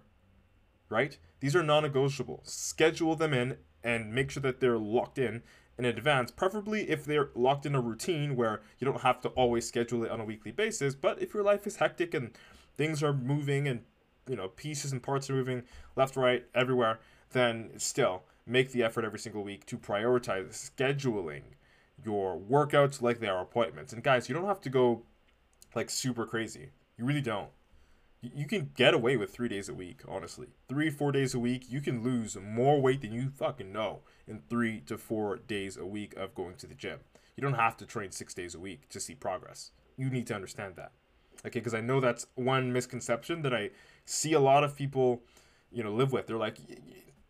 right? 0.89 1.17
These 1.39 1.55
are 1.55 1.63
non 1.63 1.83
negotiable. 1.83 2.41
Schedule 2.43 3.15
them 3.15 3.33
in 3.33 3.57
and 3.83 4.13
make 4.13 4.29
sure 4.29 4.43
that 4.43 4.59
they're 4.59 4.77
locked 4.77 5.17
in 5.17 5.41
in 5.77 5.85
advance, 5.85 6.31
preferably 6.31 6.89
if 6.89 7.05
they're 7.05 7.29
locked 7.33 7.65
in 7.65 7.73
a 7.73 7.81
routine 7.81 8.35
where 8.35 8.61
you 8.77 8.85
don't 8.85 9.01
have 9.01 9.21
to 9.21 9.29
always 9.29 9.65
schedule 9.65 10.03
it 10.03 10.11
on 10.11 10.19
a 10.19 10.25
weekly 10.25 10.51
basis. 10.51 10.95
But 10.95 11.21
if 11.21 11.33
your 11.33 11.43
life 11.43 11.65
is 11.65 11.77
hectic 11.77 12.13
and 12.13 12.37
things 12.75 13.01
are 13.01 13.13
moving 13.13 13.67
and 13.67 13.83
you 14.31 14.37
know 14.37 14.47
pieces 14.47 14.93
and 14.93 15.03
parts 15.03 15.29
are 15.29 15.33
moving 15.33 15.63
left, 15.97 16.15
right, 16.15 16.45
everywhere, 16.55 17.01
then 17.33 17.71
still 17.77 18.23
make 18.47 18.71
the 18.71 18.81
effort 18.81 19.03
every 19.03 19.19
single 19.19 19.43
week 19.43 19.65
to 19.65 19.77
prioritize 19.77 20.71
scheduling 20.71 21.43
your 22.03 22.39
workouts 22.39 23.01
like 23.01 23.19
they 23.19 23.27
are 23.27 23.41
appointments. 23.41 23.91
And 23.91 24.01
guys, 24.01 24.29
you 24.29 24.33
don't 24.33 24.47
have 24.47 24.61
to 24.61 24.69
go 24.69 25.03
like 25.75 25.89
super 25.89 26.25
crazy. 26.25 26.69
You 26.97 27.05
really 27.05 27.21
don't. 27.21 27.49
You 28.21 28.45
can 28.45 28.71
get 28.75 28.93
away 28.93 29.17
with 29.17 29.31
three 29.31 29.49
days 29.49 29.67
a 29.67 29.73
week, 29.73 30.01
honestly. 30.07 30.47
Three, 30.69 30.89
four 30.91 31.11
days 31.11 31.33
a 31.33 31.39
week, 31.39 31.65
you 31.69 31.81
can 31.81 32.03
lose 32.03 32.37
more 32.37 32.79
weight 32.79 33.01
than 33.01 33.11
you 33.11 33.31
fucking 33.31 33.73
know 33.73 34.01
in 34.27 34.43
three 34.47 34.79
to 34.81 34.97
four 34.97 35.37
days 35.37 35.75
a 35.75 35.85
week 35.85 36.15
of 36.15 36.35
going 36.35 36.55
to 36.57 36.67
the 36.67 36.75
gym. 36.75 36.99
You 37.35 37.41
don't 37.41 37.55
have 37.55 37.75
to 37.77 37.85
train 37.85 38.11
six 38.11 38.33
days 38.33 38.55
a 38.55 38.59
week 38.59 38.87
to 38.89 38.99
see 38.99 39.15
progress. 39.15 39.71
You 39.97 40.09
need 40.09 40.27
to 40.27 40.35
understand 40.35 40.75
that. 40.75 40.91
Okay, 41.45 41.59
because 41.59 41.73
I 41.73 41.81
know 41.81 41.99
that's 41.99 42.27
one 42.35 42.71
misconception 42.71 43.41
that 43.41 43.53
I 43.53 43.71
see 44.05 44.33
a 44.33 44.39
lot 44.39 44.63
of 44.63 44.75
people, 44.75 45.21
you 45.71 45.83
know, 45.83 45.91
live 45.91 46.11
with. 46.11 46.27
They're 46.27 46.37
like, 46.37 46.57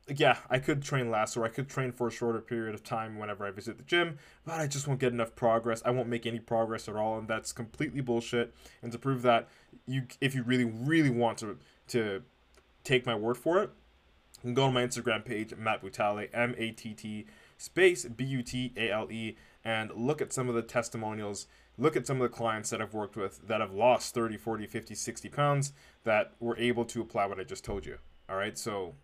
yeah, 0.08 0.38
I 0.50 0.60
could 0.60 0.82
train 0.82 1.10
less 1.10 1.38
or 1.38 1.46
I 1.46 1.50
could 1.50 1.70
train 1.70 1.92
for 1.92 2.08
a 2.08 2.12
shorter 2.12 2.42
period 2.42 2.76
of 2.76 2.84
time 2.84 3.18
whenever 3.18 3.46
I 3.46 3.52
visit 3.52 3.78
the 3.78 3.84
gym, 3.84 4.18
but 4.46 4.60
I 4.60 4.68
just 4.68 4.88
won't 4.88 5.00
get 5.00 5.14
enough 5.14 5.36
progress. 5.36 5.82
I 5.86 5.92
won't 5.92 6.10
make 6.10 6.26
any 6.26 6.40
progress 6.40 6.88
at 6.88 6.96
all, 6.96 7.18
and 7.18 7.28
that's 7.28 7.52
completely 7.52 8.02
bullshit. 8.02 8.54
And 8.82 8.92
to 8.92 9.00
prove 9.00 9.22
that, 9.22 9.48
you 9.86 10.04
if 10.20 10.36
you 10.36 10.44
really 10.44 10.66
really 10.66 11.10
want 11.10 11.38
to 11.40 11.58
to 11.90 12.24
take 12.84 13.06
my 13.06 13.16
word 13.16 13.38
for 13.38 13.62
it, 13.62 13.70
you 14.38 14.48
can 14.48 14.54
go 14.54 14.66
on 14.66 14.74
my 14.74 14.86
Instagram 14.86 15.24
page, 15.24 15.56
Matt 15.56 15.84
Butale, 15.84 16.30
M 16.34 16.56
A 16.58 16.72
T 16.72 16.94
T 16.94 17.26
space 17.58 18.06
B 18.06 18.24
U 18.26 18.42
T 18.42 18.74
A 18.76 18.90
L 18.90 19.12
E, 19.12 19.38
and 19.64 19.92
look 19.96 20.22
at 20.22 20.34
some 20.34 20.50
of 20.50 20.56
the 20.56 20.64
testimonials. 20.64 21.48
Look 21.78 21.96
at 21.96 22.06
some 22.06 22.22
of 22.22 22.30
the 22.30 22.36
clients 22.36 22.70
that 22.70 22.82
I've 22.82 22.94
worked 22.94 23.16
with 23.16 23.48
that 23.48 23.62
have 23.62 23.74
lost 23.74 24.14
30, 24.14 24.38
40, 24.38 24.68
50, 24.68 24.94
60 24.94 25.30
pounds 25.30 25.74
that 26.04 26.34
were 26.40 26.58
able 26.58 26.86
to 26.86 27.02
apply 27.02 27.26
what 27.26 27.40
I 27.40 27.44
just 27.44 27.64
told 27.64 27.86
you. 27.86 27.98
All 28.30 28.36
right, 28.36 28.58
so 28.58 28.96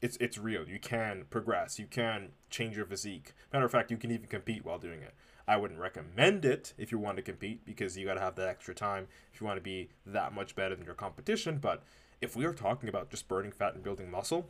it's 0.00 0.16
it's 0.18 0.38
real. 0.38 0.68
You 0.68 0.78
can 0.78 1.24
progress. 1.30 1.78
You 1.78 1.86
can 1.86 2.30
change 2.50 2.76
your 2.76 2.86
physique. 2.86 3.32
Matter 3.52 3.64
of 3.64 3.70
fact, 3.70 3.90
you 3.90 3.96
can 3.96 4.10
even 4.10 4.26
compete 4.26 4.64
while 4.64 4.78
doing 4.78 5.02
it. 5.02 5.14
I 5.46 5.56
wouldn't 5.56 5.80
recommend 5.80 6.44
it 6.44 6.72
if 6.78 6.90
you 6.90 6.98
want 6.98 7.16
to 7.16 7.22
compete 7.22 7.64
because 7.64 7.96
you 7.96 8.06
got 8.06 8.14
to 8.14 8.20
have 8.20 8.34
that 8.36 8.48
extra 8.48 8.74
time 8.74 9.08
if 9.32 9.40
you 9.40 9.46
want 9.46 9.58
to 9.58 9.62
be 9.62 9.90
that 10.06 10.34
much 10.34 10.54
better 10.54 10.74
than 10.74 10.86
your 10.86 10.94
competition. 10.94 11.58
But 11.58 11.82
if 12.20 12.34
we 12.34 12.44
are 12.46 12.54
talking 12.54 12.88
about 12.88 13.10
just 13.10 13.28
burning 13.28 13.52
fat 13.52 13.74
and 13.74 13.82
building 13.82 14.10
muscle, 14.10 14.48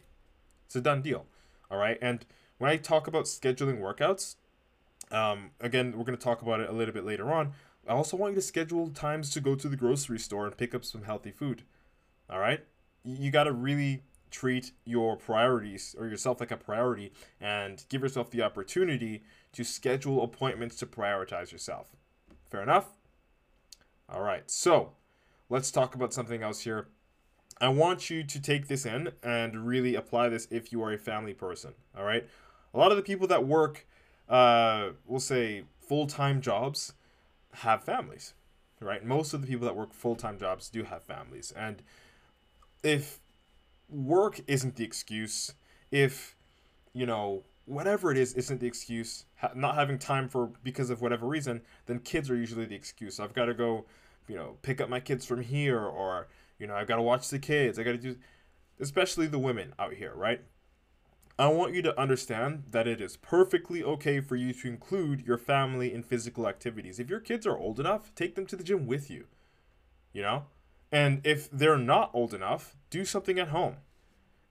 it's 0.67 0.77
a 0.77 0.81
done 0.81 1.03
deal. 1.03 1.27
All 1.71 1.79
right. 1.79 1.99
And 2.01 2.25
when 2.59 2.71
I 2.71 2.77
talk 2.77 3.07
about 3.07 3.25
scheduling 3.25 3.81
workouts, 3.81 4.37
um, 5.15 5.51
again, 5.61 5.93
we're 5.97 6.05
going 6.05 6.19
to 6.19 6.25
talk 6.25 6.43
about 6.43 6.61
it 6.61 6.69
a 6.69 6.73
little 6.73 6.95
bit 6.95 7.05
later 7.05 7.33
on. 7.33 7.53
I 7.87 7.93
also 7.93 8.17
want 8.17 8.33
you 8.33 8.37
to 8.37 8.47
schedule 8.47 8.89
times 8.89 9.31
to 9.31 9.41
go 9.41 9.55
to 9.55 9.69
the 9.69 9.77
grocery 9.77 10.19
store 10.19 10.47
and 10.47 10.57
pick 10.57 10.75
up 10.75 10.85
some 10.85 11.03
healthy 11.03 11.31
food. 11.31 11.63
All 12.29 12.39
right. 12.39 12.65
You 13.05 13.31
got 13.31 13.45
to 13.45 13.53
really 13.53 14.03
treat 14.35 14.73
your 14.85 15.17
priorities 15.17 15.95
or 15.97 16.09
yourself 16.09 16.41
like 16.41 16.51
a 16.51 16.57
priority 16.57 17.13
and 17.41 17.85
give 17.89 18.03
yourself 18.03 18.31
the 18.31 18.43
opportunity 18.43 19.23
to 19.53 19.63
schedule 19.63 20.25
appointments 20.25 20.75
to 20.77 20.87
prioritize 20.87 21.53
yourself. 21.53 21.95
Fair 22.51 22.61
enough? 22.61 22.89
All 24.09 24.23
right, 24.23 24.51
so 24.51 24.93
let's 25.49 25.71
talk 25.71 25.95
about 25.95 26.13
something 26.13 26.43
else 26.43 26.61
here. 26.63 26.89
I 27.61 27.69
want 27.69 28.11
you 28.11 28.25
to 28.25 28.43
take 28.43 28.67
this 28.67 28.85
in 28.85 29.13
and 29.23 29.67
really 29.67 29.95
apply 29.95 30.31
this 30.31 30.49
if 30.51 30.73
you 30.73 30.83
are 30.83 30.93
a 30.93 30.99
family 30.99 31.33
person. 31.33 31.75
All 31.97 32.05
right, 32.05 32.29
a 32.75 32.79
lot 32.79 32.91
of 32.91 32.97
the 32.97 33.05
people 33.05 33.29
that 33.29 33.47
work, 33.47 33.87
uh, 34.29 34.91
we'll 35.07 35.21
say 35.21 35.65
full 35.81 36.07
time 36.07 36.41
jobs, 36.41 36.93
have 37.53 37.85
families, 37.85 38.35
right? 38.81 39.05
Most 39.05 39.35
of 39.35 39.41
the 39.41 39.47
people 39.47 39.67
that 39.67 39.77
work 39.77 39.93
full 39.93 40.17
time 40.17 40.39
jobs 40.39 40.69
do 40.69 40.85
have 40.85 41.03
families, 41.03 41.53
and 41.57 41.83
if 42.83 43.21
work 43.89 44.41
isn't 44.47 44.77
the 44.77 44.85
excuse 44.85 45.53
if 45.91 46.35
you 46.93 47.07
know 47.07 47.43
whatever 47.67 48.11
it 48.11 48.19
is 48.19 48.35
isn't 48.35 48.61
the 48.61 48.67
excuse 48.67 49.25
ha- 49.37 49.53
not 49.55 49.75
having 49.75 49.99
time 49.99 50.29
for 50.29 50.51
because 50.63 50.91
of 50.91 51.01
whatever 51.01 51.27
reason 51.27 51.61
then 51.87 51.99
kids 51.99 52.31
are 52.31 52.37
usually 52.37 52.65
the 52.65 52.75
excuse. 52.75 53.21
I've 53.21 53.35
got 53.35 53.47
to 53.47 53.55
go 53.55 53.85
you 54.29 54.37
know 54.37 54.57
pick 54.63 54.81
up 54.81 54.89
my 54.89 55.01
kids 55.01 55.25
from 55.25 55.43
here 55.43 55.81
or 55.81 56.29
you 56.59 56.67
know 56.67 56.75
i've 56.75 56.87
got 56.87 56.97
to 56.97 57.03
watch 57.03 57.29
the 57.29 57.39
kids. 57.39 57.79
I 57.79 57.83
got 57.83 57.93
to 57.93 57.99
do 57.99 58.17
especially 58.81 59.27
the 59.27 59.39
women 59.39 59.73
out 59.79 59.95
here 59.95 60.13
right 60.15 60.41
i 61.39 61.47
want 61.47 61.75
you 61.75 61.83
to 61.83 62.01
understand 62.01 62.65
that 62.71 62.87
it 62.87 63.01
is 63.01 63.17
perfectly 63.17 63.83
okay 63.83 64.21
for 64.21 64.37
you 64.37 64.53
to 64.53 64.69
include 64.69 65.27
your 65.27 65.39
family 65.39 65.93
in 65.93 66.03
physical 66.03 66.49
activities 66.49 66.99
if 66.99 67.11
your 67.11 67.21
kids 67.21 67.47
are 67.47 67.59
old 67.59 67.81
enough 67.81 68.15
take 68.15 68.35
them 68.35 68.47
to 68.47 68.57
the 68.57 68.65
gym 68.65 68.87
with 68.87 69.11
you 69.11 69.27
you 70.13 70.23
know 70.23 70.45
and 70.95 71.23
if 71.25 71.51
they're 71.51 71.77
not 71.77 72.13
old 72.15 72.33
enough, 72.33 72.77
do 72.89 73.05
something 73.05 73.37
at 73.41 73.49
home. 73.49 73.79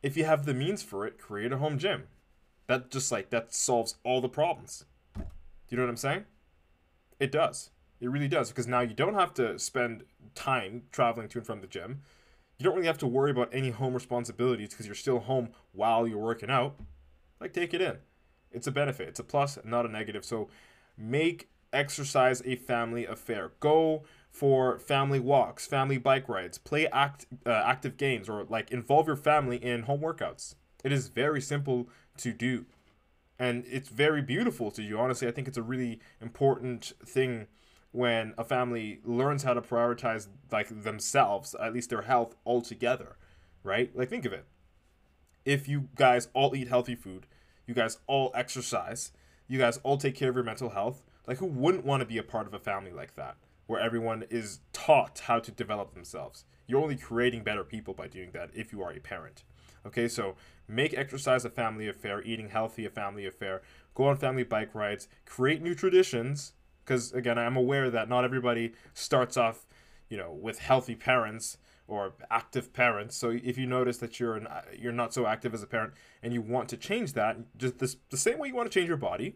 If 0.02 0.18
you 0.18 0.26
have 0.26 0.44
the 0.44 0.54
means 0.54 0.84
for 0.84 1.08
it, 1.08 1.18
create 1.18 1.54
a 1.54 1.58
home 1.58 1.78
gym. 1.78 2.10
That 2.68 2.92
just 2.92 3.14
like 3.14 3.30
that 3.30 3.54
solves 3.54 3.96
all 4.04 4.20
the 4.20 4.28
problems. 4.28 4.84
Do 5.16 5.24
you 5.70 5.78
know 5.78 5.84
what 5.84 5.92
I'm 5.92 5.96
saying? 5.96 6.26
It 7.18 7.32
does. 7.32 7.70
It 8.02 8.10
really 8.10 8.28
does 8.28 8.50
because 8.50 8.68
now 8.68 8.82
you 8.82 8.94
don't 8.94 9.14
have 9.14 9.34
to 9.36 9.58
spend 9.58 10.04
time 10.36 10.84
traveling 10.92 11.30
to 11.30 11.38
and 11.38 11.48
from 11.48 11.62
the 11.62 11.68
gym. 11.68 12.02
You 12.58 12.64
don't 12.64 12.76
really 12.76 12.88
have 12.88 12.98
to 13.00 13.08
worry 13.08 13.32
about 13.32 13.50
any 13.52 13.72
home 13.72 13.94
responsibilities 13.94 14.70
because 14.70 14.86
you're 14.86 14.96
still 14.96 15.20
home 15.20 15.50
while 15.72 16.08
you're 16.08 16.18
working 16.18 16.50
out. 16.50 16.76
Like 17.40 17.54
take 17.54 17.74
it 17.74 17.82
in. 17.82 17.98
It's 18.52 18.68
a 18.68 18.72
benefit. 18.72 19.10
It's 19.10 19.20
a 19.20 19.24
plus, 19.24 19.58
not 19.66 19.86
a 19.86 19.90
negative. 19.90 20.24
So 20.24 20.50
make 20.98 21.50
exercise 21.74 22.42
a 22.46 22.56
family 22.56 23.06
affair. 23.06 23.52
Go 23.60 24.04
for 24.30 24.80
family 24.80 25.20
walks, 25.20 25.68
family 25.68 25.98
bike 25.98 26.30
rides, 26.30 26.58
play 26.58 26.88
act, 26.88 27.26
uh, 27.46 27.50
active 27.50 27.98
games, 27.98 28.30
or 28.30 28.46
like 28.46 28.72
involve 28.72 29.08
your 29.08 29.16
family 29.16 29.58
in 29.58 29.84
home 29.84 30.02
workouts. 30.02 30.56
It 30.84 30.92
is 30.92 31.08
very 31.08 31.42
simple 31.42 31.90
to 32.18 32.32
do. 32.32 32.66
And 33.40 33.66
it's 33.68 33.90
very 33.90 34.22
beautiful 34.22 34.72
to 34.72 34.82
do. 34.82 34.98
Honestly, 34.98 35.28
I 35.28 35.32
think 35.32 35.48
it's 35.48 35.58
a 35.58 35.64
really 35.64 36.00
important 36.22 36.94
thing 37.06 37.48
when 37.94 38.34
a 38.38 38.44
family 38.44 39.00
learns 39.06 39.44
how 39.44 39.54
to 39.54 39.62
prioritize 39.62 40.28
like 40.52 40.84
themselves, 40.84 41.56
at 41.56 41.74
least 41.74 41.90
their 41.90 42.02
health 42.02 42.36
altogether, 42.46 43.16
right? 43.64 43.96
Like 43.96 44.10
think 44.10 44.26
of 44.26 44.34
it. 44.34 44.46
If 45.46 45.70
you 45.70 45.88
guys 45.96 46.28
all 46.34 46.54
eat 46.56 46.68
healthy 46.68 46.96
food, 46.96 47.26
you 47.66 47.74
guys 47.74 48.00
all 48.06 48.32
exercise, 48.36 49.12
you 49.48 49.58
guys 49.58 49.78
all 49.84 49.98
take 49.98 50.16
care 50.16 50.30
of 50.30 50.36
your 50.36 50.44
mental 50.44 50.72
health, 50.72 51.06
like 51.28 51.38
who 51.38 51.46
wouldn't 51.46 51.86
want 51.86 52.02
to 52.02 52.06
be 52.06 52.18
a 52.18 52.24
part 52.24 52.48
of 52.48 52.54
a 52.54 52.60
family 52.60 52.92
like 52.92 53.16
that? 53.16 53.38
where 53.68 53.80
everyone 53.80 54.24
is 54.30 54.60
taught 54.72 55.20
how 55.26 55.40
to 55.40 55.52
develop 55.52 55.94
themselves. 55.94 56.46
You're 56.68 56.82
only 56.82 56.96
creating 56.96 57.44
better 57.44 57.64
people 57.64 57.94
by 57.94 58.08
doing 58.08 58.32
that 58.34 58.50
if 58.54 58.72
you 58.72 58.82
are 58.82 58.92
a 58.92 59.00
parent. 59.00 59.44
Okay, 59.86 60.08
so 60.08 60.36
make 60.68 60.94
exercise 60.94 61.44
a 61.44 61.50
family 61.50 61.88
affair, 61.88 62.22
eating 62.22 62.50
healthy 62.50 62.86
a 62.86 62.90
family 62.90 63.26
affair, 63.26 63.62
go 63.96 64.06
on 64.06 64.18
family 64.18 64.44
bike 64.44 64.74
rides, 64.74 65.08
create 65.26 65.62
new 65.62 65.76
traditions. 65.76 66.54
Because 66.84 67.12
again, 67.14 67.38
I'm 67.38 67.56
aware 67.56 67.90
that 67.90 68.10
not 68.10 68.24
everybody 68.24 68.74
starts 68.94 69.38
off, 69.38 69.66
you 70.10 70.18
know, 70.18 70.32
with 70.32 70.60
healthy 70.60 70.96
parents 70.96 71.58
or 71.88 72.14
active 72.30 72.74
parents. 72.74 73.16
So 73.16 73.30
if 73.30 73.58
you 73.58 73.66
notice 73.66 73.98
that 73.98 74.20
you're 74.20 74.36
an, 74.36 74.48
you're 74.78 74.92
not 74.92 75.14
so 75.14 75.26
active 75.26 75.54
as 75.54 75.64
a 75.64 75.68
parent 75.68 75.94
and 76.22 76.34
you 76.34 76.42
want 76.42 76.70
to 76.70 76.78
change 76.78 77.14
that, 77.14 77.38
just 77.58 77.80
this, 77.80 77.98
the 78.10 78.18
same 78.18 78.40
way 78.40 78.48
you 78.48 78.56
want 78.56 78.72
to 78.72 78.80
change 78.80 78.88
your 78.88 78.98
body. 78.98 79.36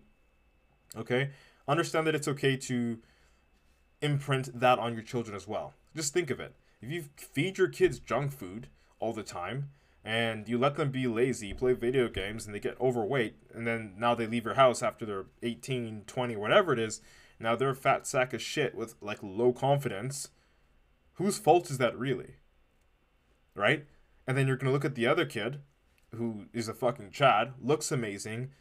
Okay, 0.96 1.32
understand 1.68 2.08
that 2.08 2.16
it's 2.16 2.28
okay 2.28 2.56
to 2.56 3.00
imprint 4.02 4.58
that 4.60 4.80
on 4.80 4.94
your 4.94 5.04
children 5.04 5.36
as 5.36 5.48
well. 5.48 5.74
Just 5.96 6.14
think 6.14 6.30
of 6.30 6.40
it. 6.40 6.56
If 6.82 6.92
you 6.92 7.06
feed 7.16 7.58
your 7.58 7.68
kids 7.68 8.00
junk 8.00 8.32
food 8.32 8.68
all 9.00 9.14
the 9.14 9.24
time 9.24 9.70
and 10.04 10.48
you 10.48 10.58
let 10.58 10.76
them 10.76 10.92
be 10.92 11.08
lazy, 11.08 11.54
play 11.54 11.74
video 11.74 12.08
games, 12.08 12.46
and 12.46 12.56
they 12.56 12.60
get 12.60 12.80
overweight, 12.80 13.36
and 13.54 13.68
then 13.68 13.96
now 13.98 14.16
they 14.16 14.26
leave 14.26 14.46
your 14.46 14.54
house 14.54 14.82
after 14.82 15.06
they're 15.06 15.26
18, 15.44 16.04
20, 16.08 16.36
whatever 16.38 16.72
it 16.72 16.80
is, 16.80 17.02
now 17.40 17.56
they're 17.56 17.70
a 17.70 17.76
fat 17.76 18.08
sack 18.08 18.34
of 18.34 18.42
shit 18.42 18.76
with 18.76 18.96
like 19.02 19.20
low 19.22 19.54
confidence. 19.54 20.30
Whose 21.14 21.38
fault 21.38 21.70
is 21.72 21.78
that 21.78 21.98
really? 21.98 22.36
Right? 23.56 23.86
And 24.28 24.38
then 24.38 24.48
you're 24.48 24.58
to 24.58 24.70
look 24.70 24.86
at 24.86 24.96
the 24.96 25.08
other 25.08 25.26
kid 25.26 25.62
who 26.16 26.46
is 26.54 26.68
a 26.68 26.74
fucking 26.74 27.12
Chad, 27.12 27.54
looks 27.62 27.92
amazing, 27.92 28.52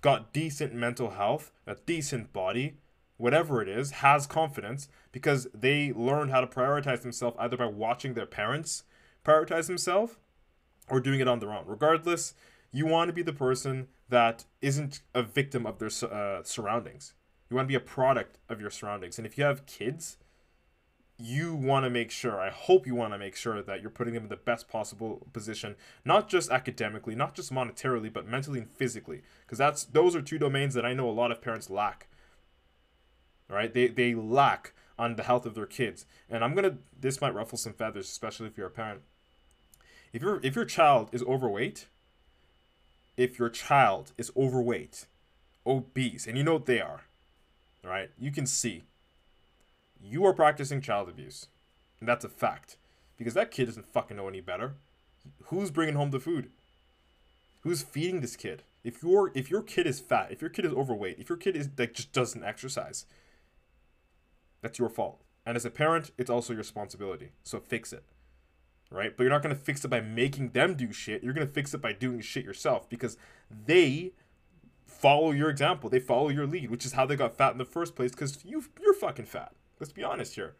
got 0.00 0.32
decent 0.32 0.74
mental 0.74 1.10
health, 1.10 1.52
a 1.66 1.76
decent 1.86 2.32
body, 2.32 2.78
whatever 3.16 3.62
it 3.62 3.68
is, 3.68 3.90
has 3.92 4.26
confidence 4.26 4.88
because 5.12 5.46
they 5.54 5.92
learned 5.92 6.30
how 6.30 6.40
to 6.40 6.46
prioritize 6.46 7.02
themselves 7.02 7.36
either 7.38 7.56
by 7.56 7.66
watching 7.66 8.14
their 8.14 8.26
parents 8.26 8.84
prioritize 9.24 9.66
themselves 9.66 10.16
or 10.88 11.00
doing 11.00 11.20
it 11.20 11.28
on 11.28 11.38
their 11.38 11.52
own. 11.52 11.64
Regardless, 11.66 12.34
you 12.72 12.86
want 12.86 13.08
to 13.08 13.12
be 13.12 13.22
the 13.22 13.32
person 13.32 13.88
that 14.08 14.44
isn't 14.60 15.00
a 15.14 15.22
victim 15.22 15.64
of 15.66 15.78
their 15.78 15.90
uh, 16.10 16.42
surroundings. 16.42 17.14
You 17.54 17.56
want 17.56 17.68
to 17.68 17.72
be 17.72 17.76
a 17.76 17.80
product 17.80 18.38
of 18.48 18.60
your 18.60 18.70
surroundings. 18.70 19.16
And 19.16 19.26
if 19.26 19.38
you 19.38 19.44
have 19.44 19.64
kids, 19.64 20.16
you 21.16 21.54
want 21.54 21.84
to 21.84 21.90
make 21.90 22.10
sure, 22.10 22.40
I 22.40 22.50
hope 22.50 22.86
you 22.86 22.94
want 22.94 23.12
to 23.12 23.18
make 23.18 23.36
sure 23.36 23.62
that 23.62 23.80
you're 23.80 23.90
putting 23.90 24.14
them 24.14 24.24
in 24.24 24.28
the 24.28 24.36
best 24.36 24.68
possible 24.68 25.26
position, 25.32 25.76
not 26.04 26.28
just 26.28 26.50
academically, 26.50 27.14
not 27.14 27.34
just 27.34 27.52
monetarily, 27.52 28.12
but 28.12 28.26
mentally 28.26 28.58
and 28.58 28.70
physically. 28.70 29.22
Because 29.46 29.58
that's 29.58 29.84
those 29.84 30.16
are 30.16 30.22
two 30.22 30.38
domains 30.38 30.74
that 30.74 30.84
I 30.84 30.94
know 30.94 31.08
a 31.08 31.12
lot 31.12 31.30
of 31.30 31.40
parents 31.40 31.70
lack 31.70 32.08
right? 33.48 33.72
They 33.72 33.88
they 33.88 34.14
lack 34.14 34.72
on 34.98 35.16
the 35.16 35.22
health 35.22 35.46
of 35.46 35.54
their 35.54 35.66
kids, 35.66 36.06
and 36.28 36.44
I'm 36.44 36.54
gonna. 36.54 36.78
This 36.98 37.20
might 37.20 37.34
ruffle 37.34 37.58
some 37.58 37.72
feathers, 37.72 38.08
especially 38.08 38.46
if 38.46 38.56
you're 38.56 38.68
a 38.68 38.70
parent. 38.70 39.02
If 40.12 40.22
your 40.22 40.40
if 40.42 40.54
your 40.54 40.64
child 40.64 41.08
is 41.12 41.22
overweight, 41.22 41.86
if 43.16 43.38
your 43.38 43.48
child 43.48 44.12
is 44.16 44.30
overweight, 44.36 45.06
obese, 45.66 46.26
and 46.26 46.36
you 46.36 46.44
know 46.44 46.54
what 46.54 46.66
they 46.66 46.80
are, 46.80 47.02
right? 47.84 48.10
You 48.18 48.30
can 48.30 48.46
see. 48.46 48.84
You 50.00 50.24
are 50.26 50.34
practicing 50.34 50.80
child 50.80 51.08
abuse, 51.08 51.46
and 52.00 52.08
that's 52.08 52.24
a 52.24 52.28
fact, 52.28 52.76
because 53.16 53.34
that 53.34 53.50
kid 53.50 53.66
doesn't 53.66 53.92
fucking 53.92 54.16
know 54.16 54.28
any 54.28 54.40
better. 54.40 54.74
Who's 55.44 55.70
bringing 55.70 55.94
home 55.94 56.10
the 56.10 56.20
food? 56.20 56.50
Who's 57.62 57.82
feeding 57.82 58.20
this 58.20 58.36
kid? 58.36 58.62
If 58.82 59.02
your 59.02 59.32
if 59.34 59.50
your 59.50 59.62
kid 59.62 59.86
is 59.86 60.00
fat, 60.00 60.30
if 60.30 60.42
your 60.42 60.50
kid 60.50 60.66
is 60.66 60.72
overweight, 60.72 61.18
if 61.18 61.30
your 61.30 61.38
kid 61.38 61.56
is 61.56 61.70
like 61.78 61.94
just 61.94 62.12
doesn't 62.12 62.44
exercise, 62.44 63.06
that's 64.60 64.78
your 64.78 64.90
fault. 64.90 65.22
And 65.46 65.56
as 65.56 65.64
a 65.64 65.70
parent, 65.70 66.10
it's 66.18 66.30
also 66.30 66.52
your 66.52 66.58
responsibility. 66.58 67.30
So 67.42 67.60
fix 67.60 67.92
it. 67.92 68.04
Right? 68.90 69.16
But 69.16 69.24
you're 69.24 69.32
not 69.32 69.42
going 69.42 69.54
to 69.54 69.60
fix 69.60 69.84
it 69.84 69.88
by 69.88 70.00
making 70.00 70.50
them 70.50 70.74
do 70.74 70.92
shit. 70.92 71.24
You're 71.24 71.32
going 71.32 71.46
to 71.46 71.52
fix 71.52 71.72
it 71.72 71.80
by 71.80 71.92
doing 71.92 72.20
shit 72.20 72.44
yourself 72.44 72.88
because 72.88 73.16
they 73.50 74.12
follow 75.04 75.32
your 75.32 75.50
example. 75.50 75.90
They 75.90 76.00
follow 76.00 76.30
your 76.30 76.46
lead, 76.46 76.70
which 76.70 76.86
is 76.86 76.94
how 76.94 77.04
they 77.04 77.14
got 77.14 77.36
fat 77.36 77.52
in 77.52 77.58
the 77.58 77.66
first 77.66 77.94
place 77.94 78.12
because 78.12 78.42
you, 78.42 78.64
you're 78.80 78.94
fucking 78.94 79.26
fat. 79.26 79.52
Let's 79.78 79.92
be 79.92 80.02
honest 80.02 80.34
here. 80.34 80.54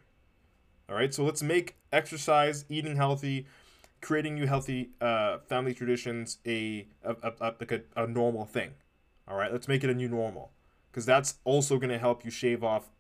All 0.87 0.95
right? 0.95 1.15
So 1.15 1.25
let's 1.25 1.43
make 1.43 1.77
exercise, 1.91 2.67
eating 2.69 2.97
healthy, 2.97 3.47
creating 4.03 4.35
new 4.35 4.47
healthy 4.47 4.91
uh, 5.01 5.39
family 5.49 5.73
traditions 5.73 6.37
a, 6.45 6.87
a, 7.03 7.17
a, 7.23 7.33
a 7.41 7.55
like 7.59 7.73
a, 7.73 7.81
a 7.97 8.07
normal 8.07 8.45
thing. 8.45 8.73
All 9.27 9.39
right, 9.39 9.51
let's 9.51 9.67
make 9.67 9.83
it 9.83 9.89
a 9.89 9.95
new 9.95 10.11
normal 10.11 10.51
because 10.91 11.07
that's 11.07 11.37
also 11.45 11.79
going 11.79 11.89
to 11.89 11.99
help 11.99 12.23
you 12.23 12.31
shave 12.31 12.63
off 12.63 12.91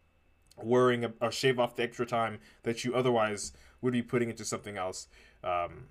worrying 0.57 1.13
or 1.21 1.31
shave 1.31 1.59
off 1.61 1.77
the 1.77 1.83
extra 1.83 2.07
time 2.07 2.39
that 2.63 2.85
you 2.87 2.95
otherwise 2.95 3.53
would 3.83 3.93
be 3.93 4.01
putting 4.01 4.31
into 4.31 4.47
something 4.47 4.79
else 4.79 5.09
um, 5.43 5.89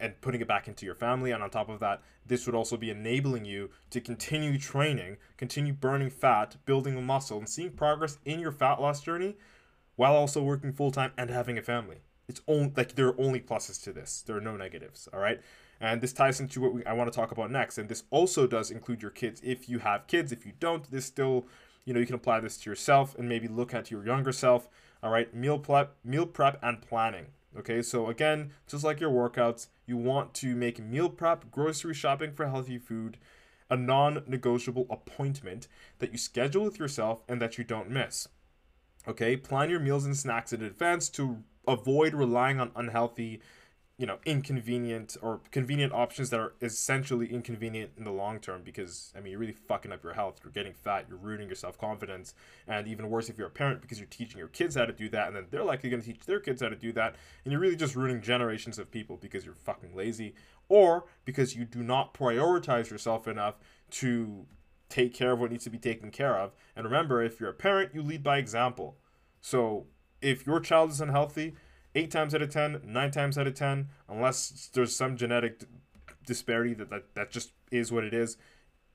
and 0.00 0.20
putting 0.20 0.40
it 0.40 0.48
back 0.48 0.68
into 0.68 0.86
your 0.86 0.94
family. 0.94 1.30
And 1.30 1.42
on 1.42 1.50
top 1.50 1.68
of 1.68 1.80
that 1.80 2.02
this 2.28 2.46
would 2.46 2.54
also 2.54 2.76
be 2.76 2.90
enabling 2.90 3.44
you 3.44 3.70
to 3.90 4.00
continue 4.00 4.58
training 4.58 5.16
continue 5.36 5.72
burning 5.72 6.10
fat 6.10 6.56
building 6.64 7.02
muscle 7.04 7.38
and 7.38 7.48
seeing 7.48 7.70
progress 7.70 8.18
in 8.24 8.38
your 8.38 8.52
fat 8.52 8.80
loss 8.80 9.00
journey 9.00 9.36
while 9.96 10.14
also 10.14 10.42
working 10.42 10.72
full-time 10.72 11.12
and 11.18 11.28
having 11.30 11.58
a 11.58 11.62
family. 11.62 12.02
It's 12.28 12.40
only 12.46 12.72
like 12.76 12.94
there 12.94 13.08
are 13.08 13.20
only 13.20 13.40
pluses 13.40 13.82
to 13.84 13.92
this. 13.92 14.22
There 14.24 14.36
are 14.36 14.40
no 14.40 14.56
negatives 14.56 15.08
all 15.12 15.20
right? 15.20 15.40
And 15.80 16.00
this 16.00 16.12
ties 16.12 16.40
into 16.40 16.60
what 16.60 16.74
we, 16.74 16.84
i 16.84 16.92
want 16.92 17.10
to 17.10 17.16
talk 17.16 17.30
about 17.30 17.50
next. 17.50 17.78
And 17.78 17.88
this 17.88 18.04
also 18.10 18.46
does 18.46 18.70
include 18.70 19.00
your 19.00 19.10
kids. 19.10 19.40
If 19.42 19.68
you 19.68 19.80
have 19.80 20.06
kids 20.06 20.30
if 20.32 20.44
you 20.46 20.52
don't 20.60 20.88
this 20.90 21.06
still 21.06 21.46
you 21.84 21.94
know 21.94 22.00
you 22.00 22.06
can 22.06 22.14
apply 22.14 22.40
this 22.40 22.58
to 22.58 22.70
yourself 22.70 23.16
and 23.18 23.28
maybe 23.28 23.48
look 23.48 23.72
at 23.74 23.90
your 23.90 24.04
younger 24.04 24.32
self 24.32 24.68
all 25.02 25.10
right? 25.10 25.32
Meal 25.34 25.58
prep 25.58 25.96
meal 26.04 26.26
prep 26.26 26.58
and 26.62 26.82
planning 26.82 27.26
okay 27.56 27.80
so 27.82 28.08
again 28.08 28.50
just 28.66 28.84
like 28.84 29.00
your 29.00 29.10
workouts 29.10 29.68
you 29.86 29.96
want 29.96 30.34
to 30.34 30.54
make 30.54 30.78
meal 30.78 31.08
prep 31.08 31.50
grocery 31.50 31.94
shopping 31.94 32.32
for 32.32 32.46
healthy 32.46 32.78
food 32.78 33.18
a 33.70 33.76
non-negotiable 33.76 34.86
appointment 34.90 35.68
that 35.98 36.12
you 36.12 36.18
schedule 36.18 36.64
with 36.64 36.78
yourself 36.78 37.22
and 37.28 37.40
that 37.40 37.58
you 37.58 37.64
don't 37.64 37.90
miss. 37.90 38.28
Okay 39.06 39.36
plan 39.36 39.70
your 39.70 39.80
meals 39.80 40.04
and 40.04 40.16
snacks 40.16 40.52
in 40.52 40.62
advance 40.62 41.08
to 41.10 41.42
avoid 41.66 42.14
relying 42.14 42.60
on 42.60 42.72
unhealthy 42.74 43.40
you 43.98 44.06
know 44.06 44.18
inconvenient 44.24 45.16
or 45.20 45.40
convenient 45.50 45.92
options 45.92 46.30
that 46.30 46.38
are 46.38 46.54
essentially 46.62 47.26
inconvenient 47.32 47.90
in 47.96 48.04
the 48.04 48.12
long 48.12 48.38
term 48.38 48.62
because 48.64 49.12
i 49.16 49.20
mean 49.20 49.32
you're 49.32 49.40
really 49.40 49.52
fucking 49.52 49.92
up 49.92 50.02
your 50.02 50.14
health 50.14 50.38
you're 50.42 50.52
getting 50.52 50.72
fat 50.72 51.06
you're 51.08 51.18
ruining 51.18 51.48
your 51.48 51.56
self-confidence 51.56 52.32
and 52.66 52.86
even 52.86 53.10
worse 53.10 53.28
if 53.28 53.36
you're 53.36 53.48
a 53.48 53.50
parent 53.50 53.80
because 53.82 53.98
you're 53.98 54.06
teaching 54.08 54.38
your 54.38 54.48
kids 54.48 54.76
how 54.76 54.84
to 54.84 54.92
do 54.92 55.08
that 55.08 55.26
and 55.26 55.36
then 55.36 55.46
they're 55.50 55.64
likely 55.64 55.90
going 55.90 56.00
to 56.00 56.06
teach 56.06 56.24
their 56.26 56.40
kids 56.40 56.62
how 56.62 56.68
to 56.68 56.76
do 56.76 56.92
that 56.92 57.16
and 57.44 57.52
you're 57.52 57.60
really 57.60 57.76
just 57.76 57.96
ruining 57.96 58.22
generations 58.22 58.78
of 58.78 58.90
people 58.90 59.16
because 59.16 59.44
you're 59.44 59.54
fucking 59.54 59.94
lazy 59.94 60.34
or 60.68 61.04
because 61.24 61.56
you 61.56 61.64
do 61.64 61.82
not 61.82 62.14
prioritize 62.14 62.90
yourself 62.90 63.26
enough 63.26 63.56
to 63.90 64.46
take 64.88 65.14
care 65.14 65.32
of 65.32 65.40
what 65.40 65.50
needs 65.50 65.64
to 65.64 65.70
be 65.70 65.78
taken 65.78 66.10
care 66.10 66.36
of. 66.38 66.52
And 66.74 66.84
remember 66.84 67.22
if 67.22 67.40
you're 67.40 67.50
a 67.50 67.54
parent 67.54 67.94
you 67.94 68.02
lead 68.02 68.22
by 68.22 68.38
example. 68.38 68.96
So 69.40 69.86
if 70.20 70.46
your 70.46 70.60
child 70.60 70.90
is 70.90 71.00
unhealthy 71.00 71.54
eight 71.98 72.10
times 72.10 72.34
out 72.34 72.42
of 72.42 72.50
ten, 72.50 72.80
nine 72.84 73.10
times 73.10 73.36
out 73.36 73.46
of 73.46 73.54
ten, 73.54 73.88
unless 74.08 74.70
there's 74.72 74.94
some 74.94 75.16
genetic 75.16 75.64
disparity 76.24 76.74
that, 76.74 76.90
that 76.90 77.14
that 77.14 77.30
just 77.30 77.52
is 77.72 77.90
what 77.90 78.04
it 78.04 78.14
is, 78.14 78.36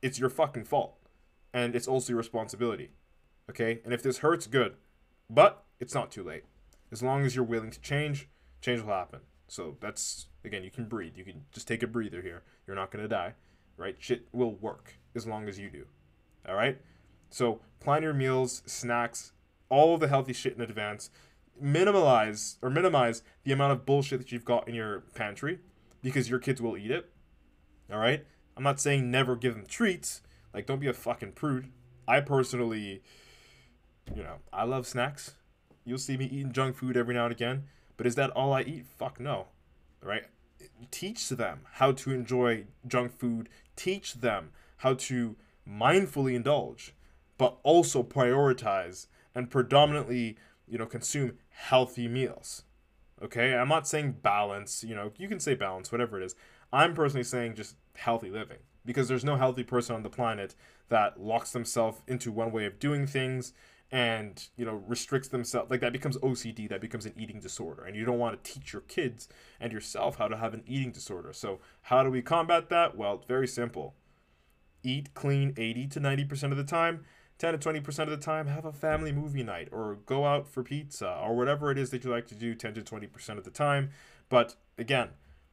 it's 0.02 0.20
your 0.20 0.30
fucking 0.30 0.64
fault. 0.64 0.98
And 1.54 1.76
it's 1.76 1.88
also 1.88 2.14
your 2.14 2.18
responsibility. 2.18 2.92
Okay? 3.50 3.82
And 3.84 3.94
if 3.94 4.02
this 4.02 4.20
hurts, 4.20 4.48
good. 4.48 4.76
But 5.30 5.64
it's 5.80 5.94
not 5.94 6.12
too 6.12 6.24
late. 6.24 6.46
As 6.92 7.04
long 7.04 7.26
as 7.26 7.36
you're 7.36 7.46
willing 7.46 7.72
to 7.72 7.82
change, 7.82 8.30
change 8.62 8.82
will 8.82 8.94
happen. 8.94 9.20
So 9.48 9.78
that's 9.82 10.28
again, 10.46 10.64
you 10.64 10.72
can 10.72 10.86
breathe. 10.86 11.18
You 11.18 11.26
can 11.26 11.44
just 11.52 11.68
take 11.68 11.84
a 11.84 11.88
breather 11.88 12.22
here. 12.22 12.44
You're 12.66 12.76
not 12.76 12.90
gonna 12.90 13.08
die. 13.08 13.34
Right? 13.78 13.98
Shit 14.00 14.28
will 14.32 14.56
work 14.56 14.96
as 15.14 15.28
long 15.28 15.50
as 15.50 15.60
you 15.60 15.70
do. 15.70 15.86
Alright? 16.48 16.80
So 17.30 17.60
plan 17.80 18.04
your 18.04 18.14
meals, 18.14 18.64
snacks, 18.66 19.34
all 19.70 19.94
of 19.94 20.00
the 20.00 20.08
healthy 20.08 20.34
shit 20.34 20.56
in 20.56 20.62
advance 20.62 21.10
minimize 21.60 22.58
or 22.62 22.70
minimize 22.70 23.24
the 23.44 23.52
amount 23.52 23.72
of 23.74 23.86
bullshit 23.86 24.20
that 24.20 24.32
you've 24.32 24.46
got 24.46 24.68
in 24.68 24.76
your 24.76 25.02
pantry 25.16 25.60
because 26.02 26.30
your 26.30 26.40
kids 26.40 26.62
will 26.62 26.78
eat 26.78 26.92
it. 26.92 27.10
All 27.92 28.00
right? 28.00 28.26
I'm 28.56 28.64
not 28.64 28.80
saying 28.80 29.10
never 29.10 29.36
give 29.36 29.56
them 29.56 29.66
treats. 29.66 30.22
Like 30.54 30.66
don't 30.66 30.80
be 30.80 30.88
a 30.88 30.94
fucking 30.94 31.34
prude. 31.34 31.72
I 32.08 32.20
personally 32.20 33.02
you 34.14 34.24
know, 34.24 34.36
I 34.52 34.64
love 34.66 34.86
snacks. 34.86 35.36
You'll 35.86 35.98
see 35.98 36.18
me 36.18 36.26
eating 36.26 36.52
junk 36.52 36.76
food 36.76 36.98
every 36.98 37.14
now 37.14 37.26
and 37.26 37.32
again, 37.32 37.64
but 37.98 38.06
is 38.08 38.16
that 38.16 38.32
all 38.32 38.54
I 38.54 38.62
eat? 38.62 38.86
Fuck 38.86 39.20
no. 39.20 39.48
Right? 40.02 40.26
Teach 40.92 41.30
them 41.30 41.62
how 41.74 41.92
to 41.94 42.12
enjoy 42.12 42.66
junk 42.86 43.18
food. 43.18 43.50
Teach 43.76 44.16
them 44.16 44.52
how 44.78 44.94
to 44.96 45.36
mindfully 45.68 46.36
indulge, 46.36 46.94
but 47.38 47.58
also 47.64 48.04
prioritize 48.04 49.08
and 49.34 49.50
predominantly 49.50 50.38
you 50.68 50.78
know, 50.78 50.86
consume 50.86 51.38
healthy 51.54 52.08
meals. 52.08 52.64
Okay? 53.22 53.56
I'm 53.56 53.70
not 53.70 53.88
saying 53.88 54.18
balance, 54.22 54.84
you 54.84 54.96
know, 54.96 55.12
you 55.18 55.28
can 55.28 55.40
say 55.40 55.56
balance, 55.56 55.92
whatever 55.92 56.20
it 56.20 56.26
is. 56.26 56.36
I'm 56.72 56.94
personally 56.94 57.24
saying 57.24 57.56
just 57.56 57.76
healthy 57.96 58.30
living 58.30 58.58
because 58.86 59.08
there's 59.08 59.24
no 59.24 59.38
healthy 59.38 59.64
person 59.64 59.96
on 59.96 60.04
the 60.04 60.10
planet 60.10 60.56
that 60.90 61.22
locks 61.22 61.52
themselves 61.52 62.02
into 62.08 62.32
one 62.32 62.52
way 62.52 62.66
of 62.66 62.80
doing 62.80 63.08
things 63.08 63.54
and 63.92 64.50
you 64.58 64.66
know 64.66 64.84
restricts 64.88 65.30
themselves 65.30 65.70
like 65.70 65.80
that 65.80 65.94
becomes 65.94 66.18
OCD 66.18 66.68
that 66.68 66.82
becomes 66.82 67.06
an 67.06 67.14
eating 67.16 67.40
disorder 67.40 67.84
and 67.84 67.96
you 67.96 68.04
don't 68.04 68.18
want 68.18 68.44
to 68.44 68.52
teach 68.52 68.74
your 68.74 68.82
kids 68.82 69.30
and 69.60 69.72
yourself 69.72 70.18
how 70.18 70.28
to 70.28 70.36
have 70.36 70.54
an 70.56 70.64
eating 70.66 70.92
disorder 70.92 71.32
so 71.32 71.60
how 71.84 72.04
do 72.04 72.10
we 72.10 72.22
combat 72.22 72.70
that 72.70 72.98
well 72.98 73.24
very 73.28 73.48
simple 73.48 73.94
eat 74.84 75.14
clean 75.14 75.54
80 75.56 75.88
to 75.88 76.00
90% 76.00 76.52
of 76.52 76.58
the 76.58 76.64
time 76.64 77.06
10 77.40 77.60
to 77.60 77.70
20% 77.70 78.00
of 78.00 78.10
the 78.10 78.18
time, 78.18 78.48
have 78.48 78.66
a 78.66 78.72
family 78.72 79.12
movie 79.12 79.44
night 79.44 79.70
or 79.72 79.98
go 80.06 80.26
out 80.26 80.48
for 80.48 80.64
pizza 80.64 81.20
or 81.22 81.36
whatever 81.36 81.72
it 81.72 81.78
is 81.78 81.90
that 81.90 82.04
you 82.04 82.10
like 82.10 82.28
to 82.28 82.36
do 82.36 82.56
10 82.56 82.74
to 82.76 82.82
20% 82.82 83.38
of 83.38 83.44
the 83.44 83.52
time. 83.52 83.90
But 84.30 84.56
again, 84.78 85.10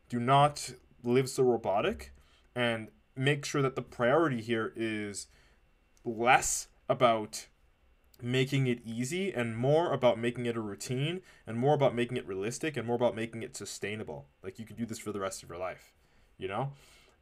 do 0.09 0.21
not 0.21 0.73
live 1.03 1.29
so 1.29 1.43
robotic 1.43 2.12
and 2.55 2.88
make 3.16 3.45
sure 3.45 3.62
that 3.62 3.77
the 3.77 3.83
priority 3.83 4.40
here 4.40 4.73
is 4.77 5.27
less 6.05 6.69
about 6.88 7.47
making 8.23 8.66
it 8.66 8.81
easy 8.85 9.33
and 9.33 9.57
more 9.57 9.93
about 9.93 10.19
making 10.19 10.47
it 10.47 10.57
a 10.57 10.61
routine 10.61 11.23
and 11.47 11.59
more 11.59 11.75
about 11.75 11.95
making 11.95 12.16
it 12.16 12.27
realistic 12.27 12.77
and 12.77 12.87
more 12.87 12.97
about 12.97 13.14
making 13.14 13.43
it 13.43 13.57
sustainable. 13.57 14.27
Like 14.43 14.59
you 14.59 14.66
can 14.66 14.77
do 14.77 14.85
this 14.85 14.99
for 14.99 15.12
the 15.12 15.21
rest 15.21 15.43
of 15.43 15.49
your 15.49 15.59
life, 15.59 15.93
you 16.37 16.49
know? 16.49 16.73